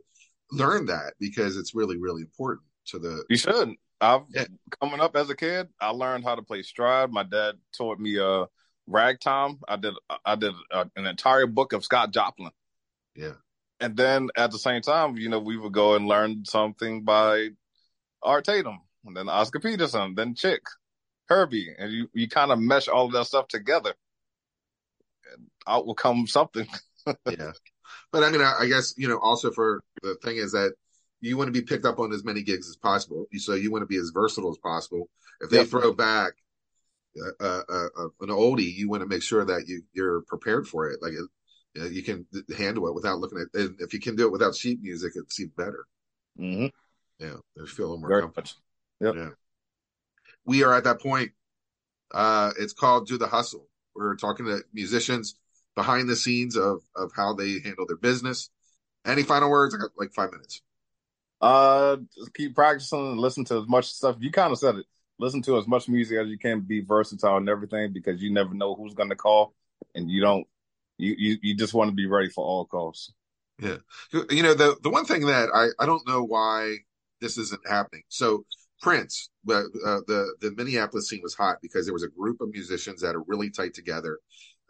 learn 0.51 0.87
that 0.87 1.13
because 1.21 1.57
it's 1.57 1.75
really 1.75 1.99
really 1.99 2.23
important 2.23 2.67
to 2.87 2.99
the 2.99 3.23
you 3.29 3.37
should 3.37 3.75
I've 4.01 4.23
yeah. 4.31 4.45
coming 4.81 5.01
up 5.01 5.17
as 5.17 5.31
a 5.31 5.37
kid, 5.37 5.69
I 5.81 5.91
learned 5.91 6.25
how 6.25 6.35
to 6.35 6.43
play 6.43 6.63
stride. 6.63 7.11
My 7.11 7.25
dad 7.25 7.57
taught 7.77 7.99
me 7.99 8.19
uh 8.19 8.47
ragtime. 8.87 9.59
I 9.69 9.77
did 9.77 9.95
I 10.25 10.37
did 10.37 10.55
uh, 10.71 10.87
an 10.97 11.07
entire 11.07 11.47
book 11.47 11.73
of 11.73 11.85
Scott 11.85 12.13
Joplin. 12.13 12.51
Yeah. 13.15 13.35
And 13.81 13.97
then 13.97 14.29
at 14.37 14.51
the 14.51 14.59
same 14.59 14.83
time, 14.83 15.17
you 15.17 15.29
know, 15.29 15.39
we 15.39 15.57
would 15.57 15.73
go 15.73 15.95
and 15.95 16.07
learn 16.07 16.45
something 16.45 17.05
by 17.05 17.51
Art 18.23 18.45
Tatum, 18.45 18.81
and 19.05 19.17
then 19.17 19.29
Oscar 19.29 19.61
Peterson, 19.61 20.15
then 20.17 20.35
Chick, 20.35 20.63
Herbie, 21.27 21.75
and 21.79 21.93
you 21.93 22.11
you 22.13 22.29
kind 22.29 22.51
of 22.51 22.59
mesh 22.59 22.89
all 22.89 23.07
of 23.07 23.13
that 23.13 23.27
stuff 23.27 23.47
together, 23.47 23.95
and 25.33 25.47
out 25.67 25.87
will 25.87 25.95
come 25.95 26.27
something. 26.27 26.67
yeah, 27.07 27.53
but 28.11 28.25
I 28.25 28.31
mean, 28.31 28.41
I, 28.41 28.57
I 28.61 28.67
guess 28.67 28.95
you 28.97 29.09
know, 29.09 29.19
also 29.19 29.53
for 29.53 29.81
the 30.03 30.17
thing 30.25 30.37
is 30.37 30.53
that 30.53 30.75
you 31.21 31.37
want 31.37 31.49
to 31.49 31.53
be 31.53 31.63
picked 31.63 31.85
up 31.85 31.99
on 31.99 32.13
as 32.13 32.25
many 32.25 32.43
gigs 32.43 32.69
as 32.69 32.77
possible. 32.77 33.27
So 33.37 33.55
you 33.55 33.71
want 33.71 33.83
to 33.83 33.87
be 33.87 33.97
as 33.97 34.11
versatile 34.15 34.51
as 34.51 34.59
possible. 34.59 35.09
If 35.41 35.51
they 35.51 35.59
yep. 35.59 35.69
throw 35.69 35.93
back 35.93 36.33
uh, 37.21 37.45
uh, 37.45 37.63
uh, 37.69 38.09
an 38.21 38.29
oldie, 38.29 38.73
you 38.73 38.89
want 38.89 39.03
to 39.03 39.09
make 39.09 39.23
sure 39.23 39.45
that 39.45 39.65
you 39.67 39.83
you're 39.93 40.23
prepared 40.23 40.69
for 40.69 40.89
it. 40.91 41.01
Like 41.03 41.13
it, 41.13 41.93
you 41.93 42.03
can 42.03 42.27
handle 42.57 42.89
it 42.89 42.95
without 42.95 43.19
looking 43.19 43.39
at. 43.39 43.61
And 43.61 43.81
if 43.81 43.93
you 43.93 44.01
can 44.01 44.17
do 44.17 44.27
it 44.27 44.33
without 44.33 44.55
sheet 44.55 44.81
music, 44.83 45.13
it's 45.17 45.39
even 45.41 45.53
better. 45.57 45.87
Mm-hmm. 46.39 46.67
Yeah, 47.25 47.37
they 47.57 47.67
feel 47.67 47.95
a 47.95 47.99
more 47.99 48.09
Very 48.09 48.23
comfortable. 48.23 48.51
Yep. 49.01 49.15
Yeah. 49.15 49.29
We 50.45 50.65
are 50.65 50.75
at 50.75 50.85
that 50.85 51.01
point. 51.01 51.33
Uh, 52.13 52.53
it's 52.59 52.73
called 52.73 53.09
"Do 53.09 53.19
the 53.19 53.27
Hustle." 53.27 53.69
We're 53.95 54.17
talking 54.17 54.47
to 54.47 54.63
musicians 54.73 55.37
behind 55.75 56.09
the 56.09 56.17
scenes 56.17 56.57
of 56.57 56.83
of 56.95 57.13
how 57.15 57.35
they 57.35 57.61
handle 57.61 57.87
their 57.87 57.97
business. 57.97 58.51
Any 59.05 59.23
final 59.23 59.51
words? 59.51 59.75
I 59.75 59.79
got 59.79 59.91
like 59.97 60.13
five 60.13 60.33
minutes. 60.33 60.63
Uh, 61.41 61.97
just 62.17 62.35
keep 62.35 62.55
practicing 62.55 63.13
and 63.13 63.21
listen 63.21 63.45
to 63.45 63.59
as 63.59 63.69
much 63.69 63.87
stuff. 63.87 64.17
You 64.19 64.31
kind 64.31 64.53
of 64.53 64.59
said 64.59 64.77
it. 64.77 64.87
Listen 65.21 65.43
to 65.43 65.59
as 65.59 65.67
much 65.67 65.89
music 65.89 66.19
as 66.19 66.29
you 66.29 66.39
can. 66.39 66.61
Be 66.61 66.81
versatile 66.81 67.37
and 67.37 67.49
everything 67.49 67.93
because 67.93 68.23
you 68.23 68.33
never 68.33 68.55
know 68.55 68.75
who's 68.75 68.95
going 68.95 69.09
to 69.09 69.17
call, 69.17 69.55
and 69.95 70.11
you 70.11 70.21
don't. 70.21 70.47
You, 70.97 71.15
you 71.17 71.37
you 71.43 71.55
just 71.57 71.75
want 71.75 71.91
to 71.91 71.95
be 71.95 72.07
ready 72.07 72.29
for 72.29 72.45
all 72.45 72.65
calls. 72.65 73.13
Yeah, 73.61 73.79
you 74.31 74.43
know 74.43 74.55
the 74.55 74.77
the 74.83 74.91
one 74.91 75.05
thing 75.05 75.27
that 75.27 75.49
I 75.55 75.69
I 75.83 75.87
don't 75.87 76.07
know 76.07 76.23
why 76.23 76.77
this 77.21 77.39
isn't 77.39 77.69
happening. 77.69 78.03
So 78.09 78.45
Prince, 78.81 79.31
uh, 79.49 79.63
the 80.07 80.35
the 80.41 80.53
Minneapolis 80.57 81.09
scene 81.09 81.21
was 81.23 81.35
hot 81.35 81.59
because 81.63 81.85
there 81.85 81.95
was 81.95 82.05
a 82.05 82.09
group 82.09 82.41
of 82.41 82.51
musicians 82.51 83.01
that 83.01 83.17
are 83.17 83.23
really 83.27 83.51
tight 83.51 83.75
together. 83.75 84.19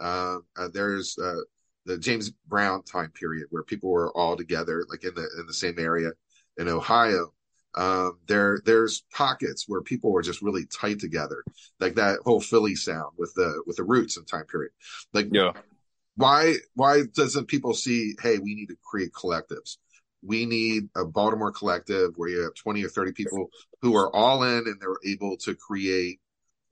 Uh, 0.01 0.39
uh, 0.57 0.69
there's 0.73 1.17
uh, 1.19 1.41
the 1.85 1.99
James 1.99 2.31
Brown 2.47 2.83
time 2.85 3.11
period 3.11 3.47
where 3.51 3.63
people 3.63 3.91
were 3.91 4.11
all 4.17 4.37
together, 4.37 4.85
like 4.89 5.05
in 5.05 5.15
the 5.15 5.29
in 5.39 5.47
the 5.47 5.55
same 5.55 5.79
area 5.79 6.11
in 6.59 6.69
Ohio, 6.69 7.33
um, 7.75 8.19
there 8.27 8.61
there's 8.65 9.05
pockets 9.13 9.65
where 9.69 9.81
people 9.81 10.11
were 10.11 10.23
just 10.23 10.43
really 10.43 10.67
tight 10.67 10.99
together, 10.99 11.45
like 11.81 11.95
that 11.95 12.19
whole 12.25 12.41
Philly 12.41 12.75
sound 12.75 13.13
with 13.17 13.33
the 13.35 13.63
with 13.67 13.77
the 13.77 13.85
roots 13.85 14.17
and 14.17 14.27
time 14.27 14.47
period. 14.47 14.73
Like, 15.15 15.29
yeah, 15.31 15.53
why 16.17 16.57
why 16.75 17.03
doesn't 17.15 17.47
people 17.47 17.75
see? 17.75 18.15
Hey, 18.21 18.39
we 18.39 18.55
need 18.55 18.67
to 18.67 18.77
create 18.83 19.13
collectives. 19.13 19.77
We 20.23 20.47
need 20.47 20.89
a 20.97 21.05
Baltimore 21.05 21.53
collective 21.53 22.11
where 22.17 22.29
you 22.29 22.43
have 22.43 22.55
twenty 22.55 22.85
or 22.85 22.89
thirty 22.89 23.13
people 23.13 23.49
who 23.81 23.97
are 23.97 24.15
all 24.15 24.43
in 24.43 24.67
and 24.67 24.81
they're 24.81 25.13
able 25.13 25.37
to 25.39 25.55
create 25.55 26.21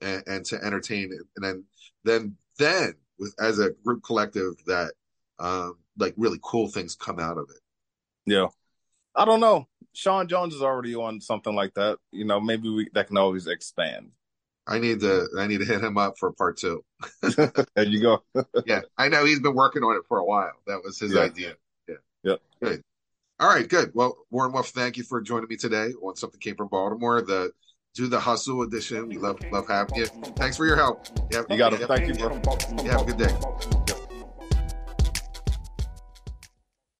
and, 0.01 0.23
and 0.27 0.45
to 0.45 0.61
entertain, 0.61 1.11
and 1.35 1.45
then 1.45 1.63
then 2.03 2.35
then 2.57 2.95
with 3.17 3.33
as 3.39 3.59
a 3.59 3.71
group 3.85 4.03
collective 4.03 4.53
that 4.65 4.91
um 5.39 5.77
like 5.97 6.13
really 6.17 6.39
cool 6.43 6.67
things 6.67 6.95
come 6.95 7.19
out 7.19 7.37
of 7.37 7.49
it. 7.49 7.61
Yeah. 8.25 8.47
I 9.15 9.25
don't 9.25 9.39
know. 9.39 9.67
Sean 9.97 10.27
Jones 10.27 10.53
is 10.53 10.61
already 10.61 10.93
on 10.93 11.19
something 11.19 11.55
like 11.55 11.73
that. 11.73 11.97
You 12.11 12.23
know, 12.23 12.39
maybe 12.39 12.69
we 12.69 12.87
that 12.93 13.07
can 13.07 13.17
always 13.17 13.47
expand. 13.47 14.11
I 14.67 14.77
need 14.77 14.99
to 14.99 15.27
I 15.39 15.47
need 15.47 15.57
to 15.57 15.65
hit 15.65 15.81
him 15.81 15.97
up 15.97 16.19
for 16.19 16.31
part 16.33 16.57
two. 16.57 16.85
there 17.21 17.83
you 17.83 17.99
go. 17.99 18.23
yeah, 18.67 18.81
I 18.95 19.09
know 19.09 19.25
he's 19.25 19.39
been 19.39 19.55
working 19.55 19.81
on 19.81 19.95
it 19.95 20.03
for 20.07 20.19
a 20.19 20.23
while. 20.23 20.53
That 20.67 20.83
was 20.83 20.99
his 20.99 21.13
yeah. 21.13 21.21
idea. 21.21 21.55
Yeah. 21.87 21.95
Yep. 22.23 22.41
Good. 22.61 22.81
All 23.39 23.49
right, 23.49 23.67
good. 23.67 23.91
Well, 23.95 24.17
Warren 24.29 24.51
Wolf, 24.51 24.69
thank 24.69 24.97
you 24.97 25.03
for 25.03 25.19
joining 25.19 25.47
me 25.47 25.57
today 25.57 25.93
on 26.01 26.15
Something 26.15 26.39
Came 26.39 26.55
from 26.55 26.67
Baltimore. 26.67 27.23
The 27.23 27.51
Do 27.95 28.05
the 28.05 28.19
Hustle 28.19 28.61
edition. 28.61 29.09
We 29.09 29.17
love 29.17 29.39
love 29.51 29.67
having 29.67 29.95
you. 29.95 30.05
Thanks 30.35 30.57
for 30.57 30.67
your 30.67 30.75
help. 30.75 31.07
You, 31.31 31.43
you 31.49 31.57
got 31.57 31.73
it. 31.73 31.87
Thank 31.87 32.07
you, 32.07 32.13
bro. 32.13 32.39
You 32.83 32.91
have 32.91 33.01
a 33.01 33.05
good 33.05 33.17
day. 33.17 33.76